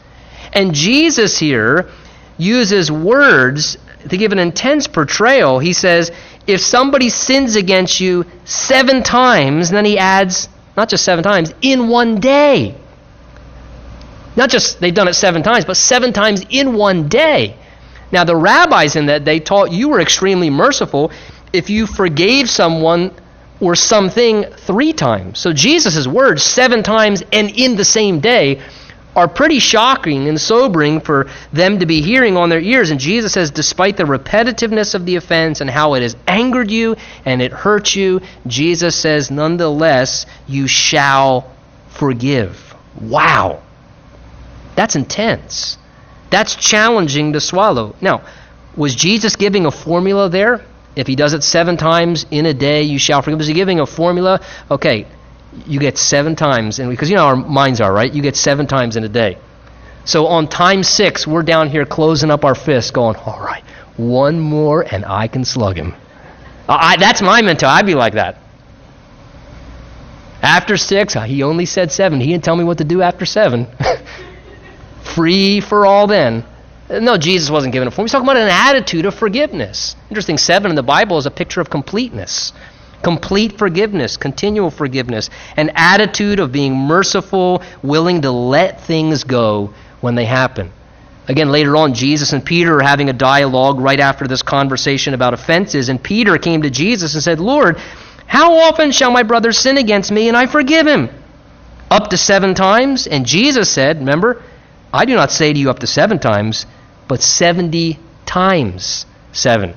[0.53, 1.89] And Jesus here
[2.38, 5.60] uses words to give an intense portrayal.
[5.60, 6.12] He says,
[6.47, 10.47] if somebody sins against you seven times, then he adds,
[10.78, 12.76] not just seven times, in one day.
[14.36, 17.57] Not just they've done it seven times, but seven times in one day.
[18.12, 21.12] Now, the rabbis in that day taught you were extremely merciful
[21.53, 23.11] if you forgave someone
[23.59, 25.39] or something three times.
[25.39, 28.61] So Jesus' words seven times and in the same day
[29.15, 32.91] are pretty shocking and sobering for them to be hearing on their ears.
[32.91, 36.95] And Jesus says, despite the repetitiveness of the offense and how it has angered you
[37.25, 41.51] and it hurt you, Jesus says, nonetheless, you shall
[41.89, 42.73] forgive.
[43.01, 43.61] Wow.
[44.75, 45.77] That's intense.
[46.29, 47.95] That's challenging to swallow.
[47.99, 48.21] Now,
[48.77, 50.63] was Jesus giving a formula there?
[50.95, 53.39] If he does it seven times in a day, you shall forgive.
[53.41, 54.41] Is he giving a formula?
[54.69, 55.07] Okay,
[55.65, 58.67] you get seven times, and because you know our minds are right, you get seven
[58.67, 59.37] times in a day.
[60.05, 63.63] So on time six, we're down here closing up our fists, going, "All right,
[63.97, 65.93] one more, and I can slug him."
[66.67, 67.79] I, that's my mentality.
[67.79, 68.37] I'd be like that.
[70.41, 72.21] After six, uh, he only said seven.
[72.21, 73.67] He didn't tell me what to do after seven.
[75.01, 76.45] Free for all then.
[76.89, 78.05] No, Jesus wasn't given a form.
[78.05, 79.95] He's talking about an attitude of forgiveness.
[80.09, 82.51] Interesting, seven in the Bible is a picture of completeness.
[83.03, 90.15] Complete forgiveness, continual forgiveness, an attitude of being merciful, willing to let things go when
[90.15, 90.71] they happen.
[91.27, 95.35] Again, later on, Jesus and Peter are having a dialogue right after this conversation about
[95.35, 97.77] offenses, and Peter came to Jesus and said, Lord,
[98.25, 101.09] how often shall my brother sin against me and I forgive him?
[101.91, 103.05] Up to seven times?
[103.05, 104.41] And Jesus said, Remember,
[104.91, 106.65] I do not say to you up to seven times
[107.10, 109.74] but 70 times 7.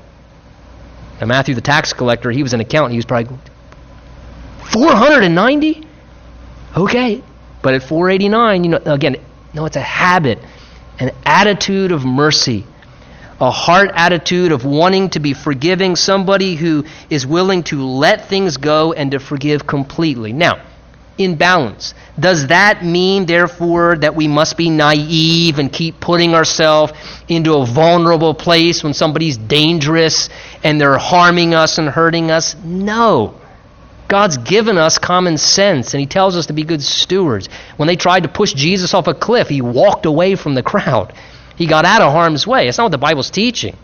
[1.21, 2.93] Now, Matthew, the tax collector, he was an accountant.
[2.93, 3.37] He was probably
[4.71, 5.87] 490?
[6.77, 7.25] Okay.
[7.63, 9.17] But at 489, you know, again,
[9.55, 10.41] no, it's a habit,
[10.99, 12.67] an attitude of mercy,
[13.41, 18.59] a heart attitude of wanting to be forgiving, somebody who is willing to let things
[18.59, 20.33] go and to forgive completely.
[20.35, 20.63] Now,
[21.19, 21.95] in balance.
[22.19, 26.93] Does that mean, therefore, that we must be naive and keep putting ourselves
[27.29, 30.29] into a vulnerable place when somebody's dangerous
[30.65, 32.57] and they're harming us and hurting us?
[32.65, 33.39] No.
[34.09, 37.49] God's given us common sense and He tells us to be good stewards.
[37.77, 41.15] When they tried to push Jesus off a cliff, He walked away from the crowd.
[41.57, 42.69] He got out of harm's way.
[42.69, 43.77] It's not what the Bible's teaching.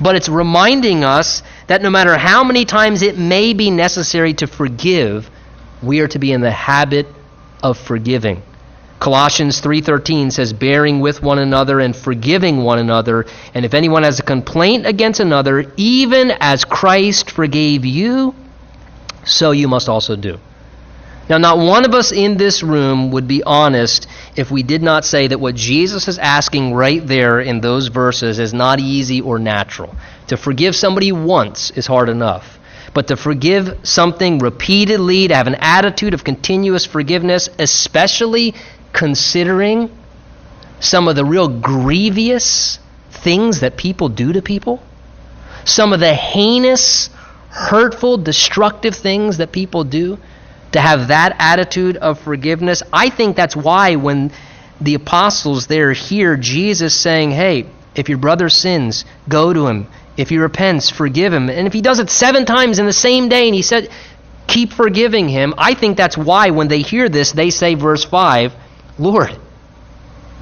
[0.00, 4.46] But it's reminding us that no matter how many times it may be necessary to
[4.46, 5.30] forgive,
[5.82, 7.06] we are to be in the habit
[7.62, 8.42] of forgiving.
[8.98, 14.20] Colossians 3:13 says bearing with one another and forgiving one another, and if anyone has
[14.20, 18.34] a complaint against another, even as Christ forgave you,
[19.24, 20.38] so you must also do.
[21.28, 24.06] Now, not one of us in this room would be honest
[24.36, 28.38] if we did not say that what Jesus is asking right there in those verses
[28.38, 29.94] is not easy or natural.
[30.28, 32.58] To forgive somebody once is hard enough.
[32.94, 38.54] But to forgive something repeatedly, to have an attitude of continuous forgiveness, especially
[38.92, 39.90] considering
[40.80, 42.78] some of the real grievous
[43.10, 44.82] things that people do to people,
[45.64, 47.08] some of the heinous,
[47.48, 50.18] hurtful, destructive things that people do,
[50.72, 52.82] to have that attitude of forgiveness.
[52.92, 54.32] I think that's why when
[54.80, 59.86] the apostles there hear Jesus saying, Hey, if your brother sins, go to him.
[60.22, 61.50] If he repents, forgive him.
[61.50, 63.90] And if he does it seven times in the same day and he said,
[64.46, 68.54] keep forgiving him, I think that's why when they hear this, they say, verse 5,
[68.98, 69.36] Lord,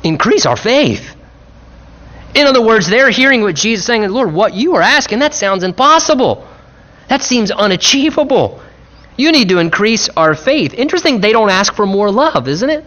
[0.05, 1.17] increase our faith.
[2.35, 5.35] In other words, they're hearing what Jesus is saying, Lord, what you are asking, that
[5.35, 6.47] sounds impossible.
[7.09, 8.63] That seems unachievable.
[9.17, 10.75] You need to increase our faith.
[10.75, 12.85] Interesting, they don't ask for more love, isn't it?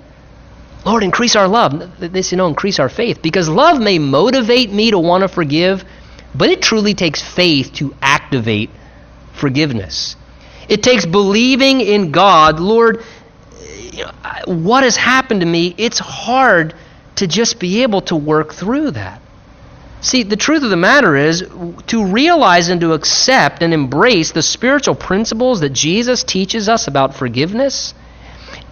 [0.86, 2.00] Lord, increase our love.
[2.00, 3.22] They say, no, increase our faith.
[3.22, 5.84] Because love may motivate me to want to forgive,
[6.36, 8.70] but it truly takes faith to activate
[9.34, 10.16] forgiveness.
[10.70, 12.60] It takes believing in God.
[12.60, 13.04] Lord,
[14.46, 16.74] what has happened to me, it's hard
[17.16, 19.22] to just be able to work through that.
[20.02, 21.48] See, the truth of the matter is
[21.88, 27.16] to realize and to accept and embrace the spiritual principles that Jesus teaches us about
[27.16, 27.94] forgiveness,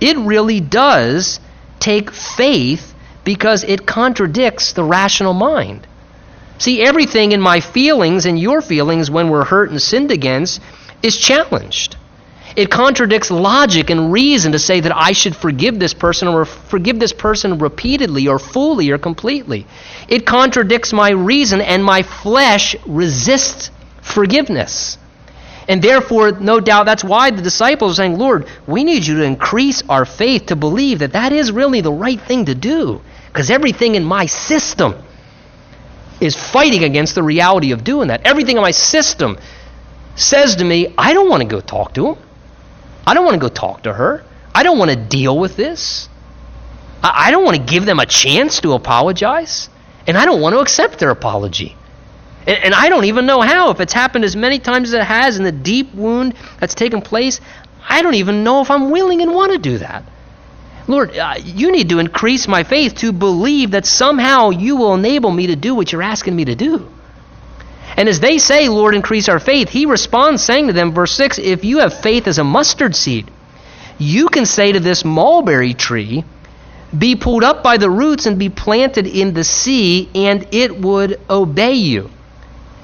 [0.01, 1.39] it really does
[1.79, 2.93] take faith
[3.23, 5.87] because it contradicts the rational mind.
[6.61, 10.61] See, everything in my feelings and your feelings when we're hurt and sinned against
[11.01, 11.95] is challenged.
[12.55, 16.99] It contradicts logic and reason to say that I should forgive this person or forgive
[16.99, 19.65] this person repeatedly or fully or completely.
[20.07, 23.71] It contradicts my reason, and my flesh resists
[24.03, 24.99] forgiveness.
[25.67, 29.23] And therefore, no doubt, that's why the disciples are saying, Lord, we need you to
[29.23, 33.01] increase our faith to believe that that is really the right thing to do.
[33.29, 34.93] Because everything in my system
[36.21, 38.21] is fighting against the reality of doing that.
[38.25, 39.37] Everything in my system
[40.15, 42.17] says to me, I don't want to go talk to him.
[43.05, 44.23] I don't want to go talk to her.
[44.53, 46.07] I don't want to deal with this.
[47.03, 49.69] I don't want to give them a chance to apologize.
[50.05, 51.75] And I don't want to accept their apology.
[52.45, 53.69] And, I don't even know how.
[53.69, 57.01] If it's happened as many times as it has in the deep wound that's taken
[57.01, 57.39] place,
[57.87, 60.03] I don't even know if I'm willing and want to do that.
[60.91, 65.31] Lord, uh, you need to increase my faith to believe that somehow you will enable
[65.31, 66.89] me to do what you're asking me to do.
[67.95, 71.39] And as they say, Lord, increase our faith, he responds saying to them, verse 6,
[71.39, 73.31] if you have faith as a mustard seed,
[73.99, 76.25] you can say to this mulberry tree,
[76.97, 81.21] be pulled up by the roots and be planted in the sea, and it would
[81.29, 82.09] obey you.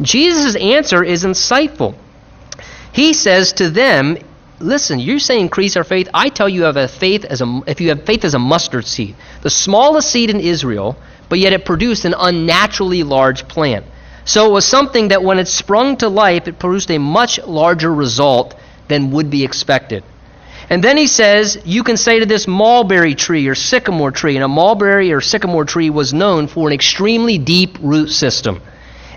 [0.02, 1.96] Jesus' answer is insightful.
[2.94, 4.18] He says to them,
[4.60, 6.10] listen, you say increase our faith.
[6.14, 8.86] I tell you, have a faith as a, if you have faith as a mustard
[8.86, 10.98] seed, the smallest seed in Israel,
[11.30, 13.86] but yet it produced an unnaturally large plant.
[14.26, 17.94] So it was something that when it sprung to life, it produced a much larger
[17.94, 18.56] result
[18.88, 20.04] than would be expected.
[20.70, 24.44] And then he says, you can say to this mulberry tree or sycamore tree, and
[24.44, 28.62] a mulberry or sycamore tree was known for an extremely deep root system,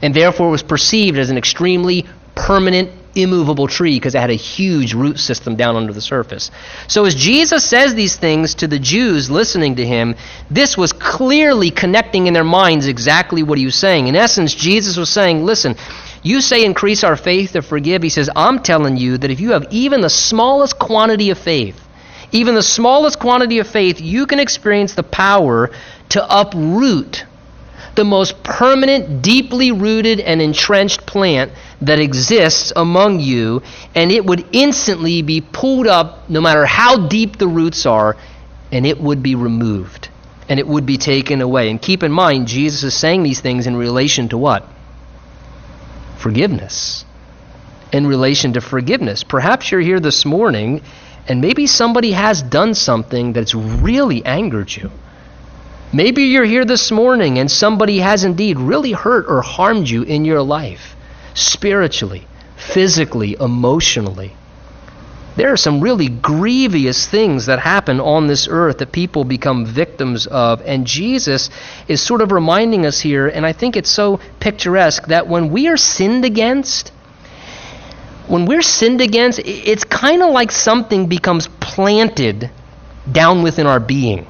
[0.01, 2.07] and therefore was perceived as an extremely
[2.41, 6.51] permanent immovable tree because it had a huge root system down under the surface.
[6.88, 10.14] So as Jesus says these things to the Jews listening to him,
[10.51, 14.07] this was clearly connecting in their minds exactly what he was saying.
[14.07, 15.74] In essence, Jesus was saying, listen,
[16.22, 18.03] you say increase our faith to forgive.
[18.03, 21.78] He says, I'm telling you that if you have even the smallest quantity of faith,
[22.32, 25.70] even the smallest quantity of faith, you can experience the power
[26.11, 27.24] to uproot
[27.97, 33.62] the most permanent, deeply rooted, and entrenched plant that exists among you,
[33.94, 38.16] and it would instantly be pulled up, no matter how deep the roots are,
[38.70, 40.08] and it would be removed,
[40.48, 41.70] and it would be taken away.
[41.70, 44.68] And keep in mind, Jesus is saying these things in relation to what?
[46.18, 47.04] Forgiveness.
[47.92, 49.24] In relation to forgiveness.
[49.24, 50.82] Perhaps you're here this morning,
[51.26, 54.90] and maybe somebody has done something that's really angered you.
[55.92, 60.24] Maybe you're here this morning and somebody has indeed really hurt or harmed you in
[60.24, 60.94] your life
[61.34, 62.26] spiritually,
[62.56, 64.34] physically, emotionally.
[65.36, 70.26] There are some really grievous things that happen on this earth that people become victims
[70.26, 70.60] of.
[70.62, 71.50] And Jesus
[71.88, 75.68] is sort of reminding us here, and I think it's so picturesque, that when we
[75.68, 76.90] are sinned against,
[78.26, 82.50] when we're sinned against, it's kind of like something becomes planted
[83.10, 84.26] down within our being.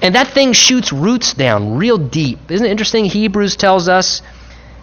[0.00, 2.50] And that thing shoots roots down real deep.
[2.50, 3.04] Isn't it interesting?
[3.06, 4.22] Hebrews tells us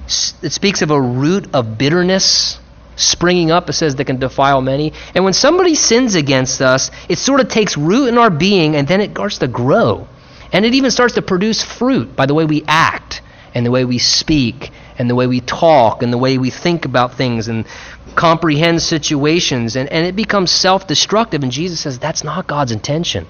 [0.08, 2.60] it speaks of a root of bitterness
[2.96, 4.94] springing up, it says, that can defile many.
[5.14, 8.88] And when somebody sins against us, it sort of takes root in our being and
[8.88, 10.08] then it starts to grow.
[10.52, 13.22] And it even starts to produce fruit by the way we act
[13.54, 16.86] and the way we speak and the way we talk and the way we think
[16.86, 17.66] about things and
[18.16, 19.76] comprehend situations.
[19.76, 21.44] And, and it becomes self destructive.
[21.44, 23.28] And Jesus says that's not God's intention.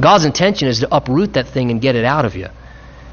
[0.00, 2.48] God's intention is to uproot that thing and get it out of you.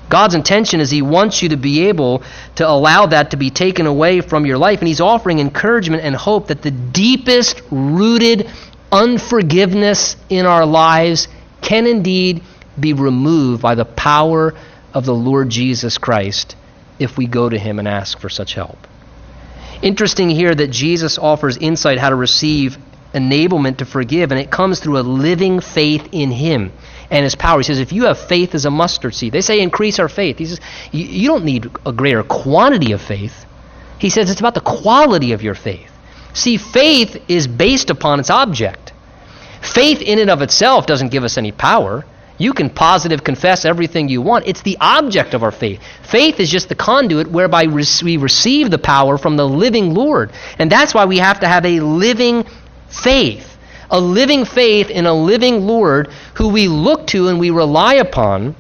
[0.10, 2.24] God's intention is He wants you to be able
[2.56, 4.80] to allow that to be taken away from your life.
[4.80, 8.50] And He's offering encouragement and hope that the deepest rooted
[8.92, 11.28] unforgiveness in our lives
[11.62, 12.42] can indeed
[12.80, 14.54] be removed by the power
[14.94, 16.56] of the Lord Jesus Christ
[17.00, 18.78] if we go to Him and ask for such help.
[19.82, 22.78] Interesting here that Jesus offers insight how to receive
[23.14, 26.72] enablement to forgive, and it comes through a living faith in Him
[27.10, 27.60] and His power.
[27.60, 30.38] He says, if you have faith as a mustard seed, they say increase our faith.
[30.38, 30.60] He says,
[30.92, 33.46] you don't need a greater quantity of faith.
[34.00, 35.92] He says it's about the quality of your faith.
[36.34, 38.94] See, faith is based upon its object.
[39.62, 42.06] Faith in and of itself doesn't give us any power.
[42.38, 44.48] You can positive confess everything you want.
[44.48, 45.82] It's the object of our faith.
[46.04, 50.32] Faith is just the conduit whereby we receive the power from the living Lord.
[50.60, 52.46] And that's why we have to have a living
[52.90, 53.57] faith.
[53.90, 58.56] A living faith in a living Lord who we look to and we rely upon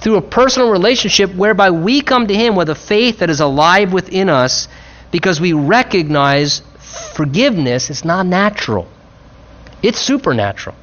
[0.00, 3.92] through a personal relationship whereby we come to Him with a faith that is alive
[3.92, 4.68] within us
[5.10, 6.62] because we recognize
[7.14, 8.86] forgiveness is not natural,
[9.82, 10.76] it's supernatural.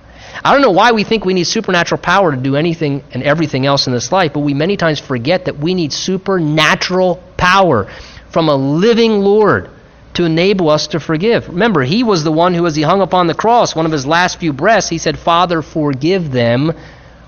[0.43, 3.65] I don't know why we think we need supernatural power to do anything and everything
[3.65, 7.89] else in this life, but we many times forget that we need supernatural power
[8.29, 9.69] from a living Lord
[10.15, 11.47] to enable us to forgive.
[11.47, 14.05] Remember, he was the one who, as he hung upon the cross, one of his
[14.05, 16.73] last few breaths, he said, Father, forgive them,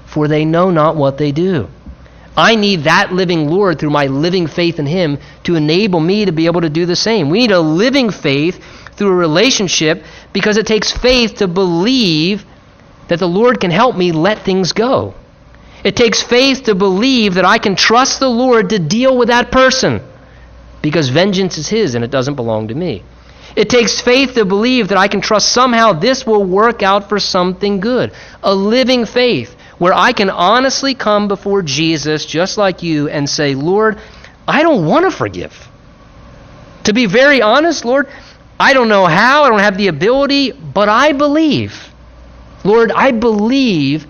[0.05, 1.67] for they know not what they do.
[2.35, 6.31] I need that living Lord through my living faith in him to enable me to
[6.31, 7.29] be able to do the same.
[7.29, 8.63] We need a living faith
[8.95, 12.45] through a relationship because it takes faith to believe
[13.07, 15.15] that the Lord can help me let things go.
[15.83, 19.51] It takes faith to believe that I can trust the Lord to deal with that
[19.51, 20.01] person
[20.81, 23.03] because vengeance is His and it doesn't belong to me.
[23.55, 27.19] It takes faith to believe that I can trust somehow this will work out for
[27.19, 28.11] something good.
[28.43, 33.55] A living faith where I can honestly come before Jesus just like you and say,
[33.55, 33.99] Lord,
[34.47, 35.67] I don't want to forgive.
[36.85, 38.07] To be very honest, Lord,
[38.59, 41.91] I don't know how, I don't have the ability, but I believe.
[42.63, 44.07] Lord, I believe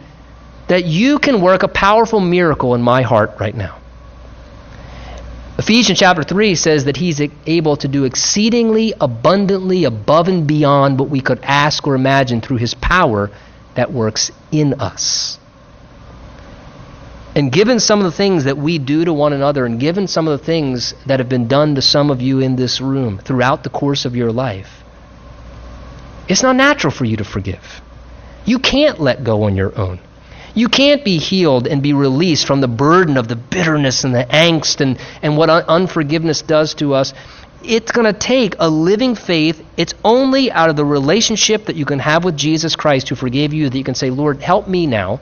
[0.68, 3.77] that you can work a powerful miracle in my heart right now.
[5.58, 11.10] Ephesians chapter 3 says that he's able to do exceedingly abundantly above and beyond what
[11.10, 13.32] we could ask or imagine through his power
[13.74, 15.40] that works in us.
[17.36, 20.28] And given some of the things that we do to one another, and given some
[20.28, 23.64] of the things that have been done to some of you in this room throughout
[23.64, 24.84] the course of your life,
[26.28, 27.82] it's not natural for you to forgive.
[28.46, 30.00] You can't let go on your own.
[30.58, 34.26] You can't be healed and be released from the burden of the bitterness and the
[34.26, 37.14] angst and, and what un- unforgiveness does to us.
[37.64, 39.64] It's going to take a living faith.
[39.78, 43.54] It's only out of the relationship that you can have with Jesus Christ who forgave
[43.54, 45.20] you that you can say, Lord, help me now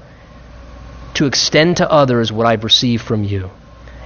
[1.15, 3.49] to extend to others what I've received from you.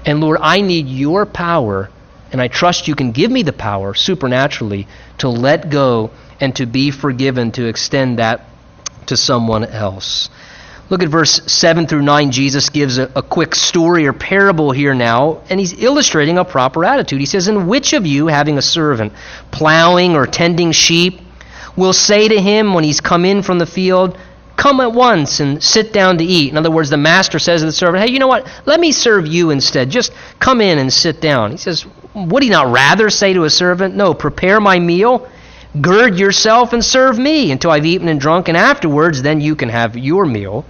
[0.08, 1.92] And Lord, I need your power,
[2.32, 4.88] and I trust you can give me the power supernaturally
[5.20, 6.10] to let go
[6.40, 8.48] and to be forgiven, to extend that
[9.06, 10.32] to someone else.
[10.90, 12.32] Look at verse 7 through 9.
[12.32, 16.84] Jesus gives a, a, quick story or parable here now, and he's illustrating a proper
[16.84, 17.20] attitude.
[17.20, 19.14] He says, And which of you, having a servant,
[19.52, 21.22] plowing or tending sheep,
[21.76, 24.18] will say to him when he's come in from the field,
[24.56, 26.52] Come at once and sit down to eat?
[26.52, 28.46] In other words, the master says to the servant, Hey, you know what?
[28.66, 29.90] Let me serve you instead.
[29.92, 31.52] Just come in and sit down.
[31.52, 31.86] He says,
[32.16, 35.30] Would he not rather say to a servant, No, prepare my meal?
[35.80, 39.70] Gird yourself and serve me until I've eaten and drunk, and afterwards then you can
[39.70, 40.66] have your meal.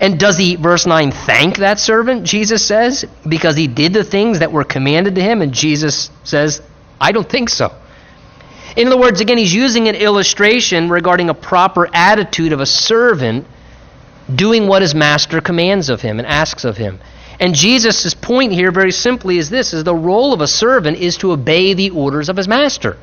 [0.00, 4.40] And does he, verse 9, thank that servant, Jesus says, because he did the things
[4.40, 5.40] that were commanded to him?
[5.40, 6.60] And Jesus says,
[7.00, 7.74] I don't think so.
[8.76, 13.46] In other words, again, he's using an illustration regarding a proper attitude of a servant
[14.34, 16.98] doing what his master commands of him and asks of him.
[17.40, 21.16] And Jesus' point here, very simply, is this: is the role of a servant is
[21.18, 22.98] to obey the orders of his master.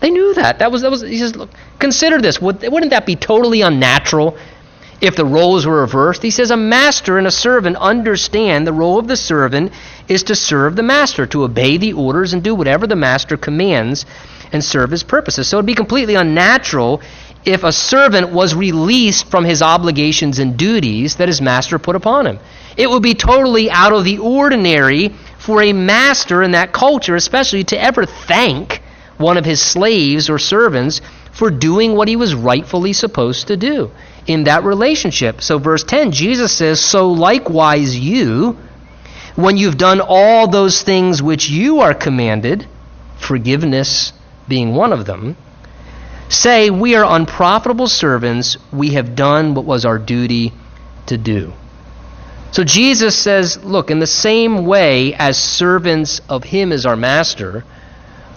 [0.00, 0.58] They knew that.
[0.58, 1.02] That was that was.
[1.02, 2.40] He says, look, consider this.
[2.40, 4.36] Wouldn't that be totally unnatural
[5.00, 6.22] if the roles were reversed.
[6.22, 9.72] He says a master and a servant understand the role of the servant
[10.08, 14.06] is to serve the master, to obey the orders and do whatever the master commands
[14.52, 15.48] and serve his purposes.
[15.48, 17.02] So it'd be completely unnatural
[17.44, 22.26] if a servant was released from his obligations and duties that his master put upon
[22.26, 22.38] him.
[22.76, 27.64] It would be totally out of the ordinary for a master in that culture, especially
[27.64, 28.80] to ever thank
[29.18, 31.00] one of his slaves or servants
[31.32, 33.90] for doing what he was rightfully supposed to do
[34.26, 35.42] in that relationship.
[35.42, 38.58] So, verse 10, Jesus says, So likewise you,
[39.36, 42.66] when you've done all those things which you are commanded,
[43.16, 44.12] forgiveness
[44.48, 45.36] being one of them,
[46.28, 50.52] say, We are unprofitable servants, we have done what was our duty
[51.06, 51.52] to do.
[52.52, 57.64] So Jesus says, Look, in the same way as servants of Him as our master,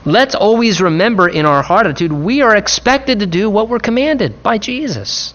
[0.06, 4.42] let's always remember in our heart attitude, we are expected to do what we're commanded
[4.42, 5.34] by Jesus.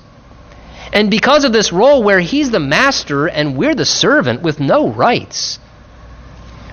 [0.92, 4.88] And because of this role where he's the master and we're the servant with no
[4.88, 5.58] rights,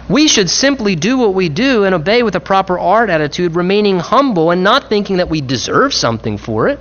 [0.10, 4.00] we should simply do what we do and obey with a proper art attitude, remaining
[4.00, 6.80] humble and not thinking that we deserve something for it,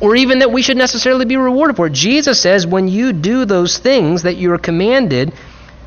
[0.00, 1.92] or even that we should necessarily be rewarded for it.
[1.92, 5.34] Jesus says, when you do those things that you are commanded,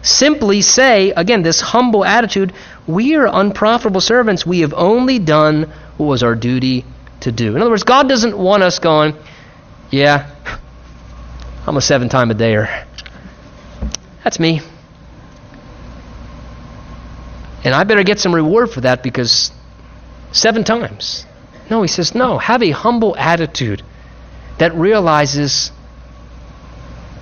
[0.04, 2.54] simply say, again, this humble attitude,
[2.86, 4.46] we are unprofitable servants.
[4.46, 6.86] We have only done what was our duty
[7.22, 7.56] to do.
[7.56, 9.16] In other words, God doesn't want us going,
[9.94, 10.28] yeah,
[11.68, 12.86] I'm a seven time a dayer.
[14.24, 14.60] That's me.
[17.64, 19.52] And I better get some reward for that because
[20.32, 21.28] seven times.
[21.70, 23.84] No, he says, no, have a humble attitude
[24.58, 25.72] that realizes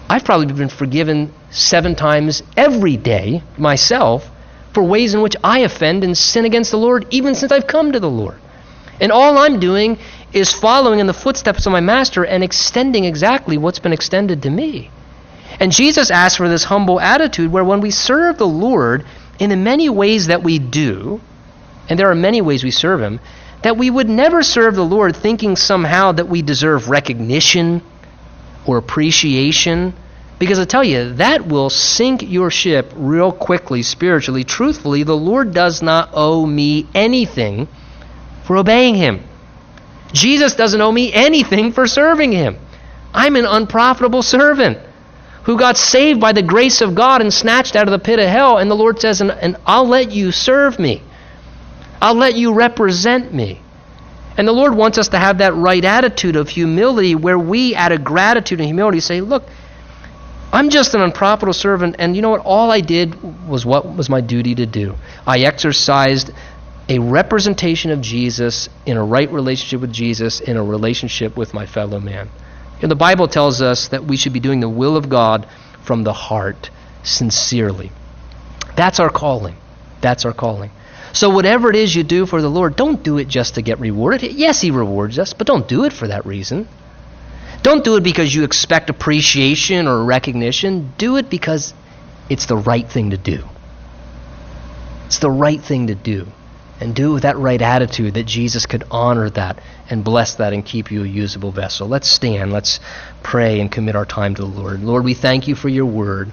[0.10, 4.30] I've probably been forgiven seven times every day myself
[4.74, 7.92] for ways in which I offend and sin against the Lord even since I've come
[7.92, 8.40] to the Lord.
[9.02, 9.98] And all I'm doing
[10.34, 14.50] is following in the footsteps of my master and extending exactly what's been extended to
[14.50, 14.90] me.
[15.60, 19.06] And Jesus asks for this humble attitude where when we serve the Lord
[19.40, 21.20] in the many ways that we do,
[21.90, 23.20] and there are many ways we serve Him,
[23.62, 27.82] that we would never serve the Lord thinking somehow that we deserve recognition
[28.66, 29.94] or appreciation.
[30.40, 34.44] Because I tell you, that will sink your ship real quickly spiritually.
[34.44, 37.68] Truthfully, the Lord does not owe me anything
[38.46, 39.24] for obeying Him.
[40.14, 42.58] Jesus doesn't owe me anything for serving him.
[43.14, 44.78] I'm an unprofitable servant
[45.44, 48.28] who got saved by the grace of God and snatched out of the pit of
[48.28, 48.58] hell.
[48.58, 51.02] And the Lord says, and, and I'll let you serve me,
[52.02, 53.62] I'll let you represent me.
[54.38, 57.92] And the Lord wants us to have that right attitude of humility where we, out
[57.92, 59.44] of gratitude and humility, say, Look,
[60.54, 62.42] I'm just an unprofitable servant, and you know what?
[62.44, 64.96] All I did was what was my duty to do.
[65.26, 66.32] I exercised
[66.92, 71.66] a representation of Jesus in a right relationship with Jesus in a relationship with my
[71.66, 72.30] fellow man.
[72.82, 75.48] And the Bible tells us that we should be doing the will of God
[75.84, 76.70] from the heart,
[77.04, 77.94] sincerely.
[78.76, 79.56] That's our calling.
[80.02, 80.70] That's our calling.
[81.14, 83.80] So, whatever it is you do for the Lord, don't do it just to get
[83.80, 84.34] rewarded.
[84.34, 86.68] Yes, He rewards us, but don't do it for that reason.
[87.64, 90.92] Don't do it because you expect appreciation or recognition.
[90.98, 91.74] Do it because
[92.30, 93.46] it's the right thing to do.
[95.06, 96.28] It's the right thing to do
[96.82, 100.52] and do it with that right attitude that Jesus could honor that and bless that
[100.52, 101.88] and keep you a usable vessel.
[101.88, 102.52] Let's stand.
[102.52, 102.80] Let's
[103.22, 104.82] pray and commit our time to the Lord.
[104.82, 106.32] Lord, we thank you for your word.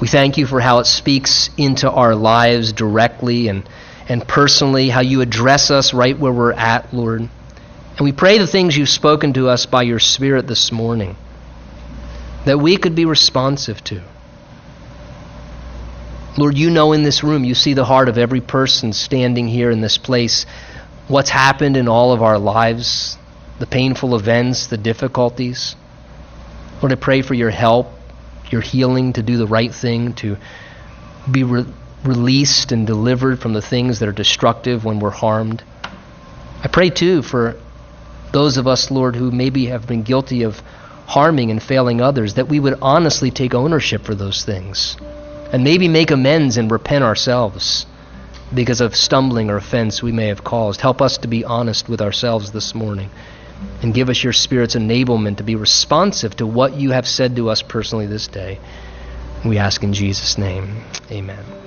[0.00, 3.68] We thank you for how it speaks into our lives directly and,
[4.08, 7.20] and personally, how you address us right where we're at, Lord.
[7.20, 11.16] And we pray the things you've spoken to us by your Spirit this morning
[12.46, 14.02] that we could be responsive to.
[16.36, 19.70] Lord, you know in this room, you see the heart of every person standing here
[19.70, 20.46] in this place,
[21.06, 23.16] what's happened in all of our lives,
[23.60, 25.76] the painful events, the difficulties.
[26.82, 27.86] Lord, I pray for your help,
[28.50, 30.36] your healing to do the right thing, to
[31.30, 31.66] be re-
[32.02, 35.62] released and delivered from the things that are destructive when we're harmed.
[36.64, 37.54] I pray too for
[38.32, 40.60] those of us, Lord, who maybe have been guilty of
[41.06, 44.96] harming and failing others, that we would honestly take ownership for those things
[45.54, 47.86] and maybe make amends and repent ourselves
[48.52, 50.80] because of stumbling or offense we may have caused.
[50.80, 53.08] Help us to be honest with ourselves this morning
[53.80, 57.50] and give us your Spirit's enablement to be responsive to what you have said to
[57.50, 58.58] us personally this day.
[59.46, 60.82] We ask in Jesus' name.
[61.12, 61.63] Amen.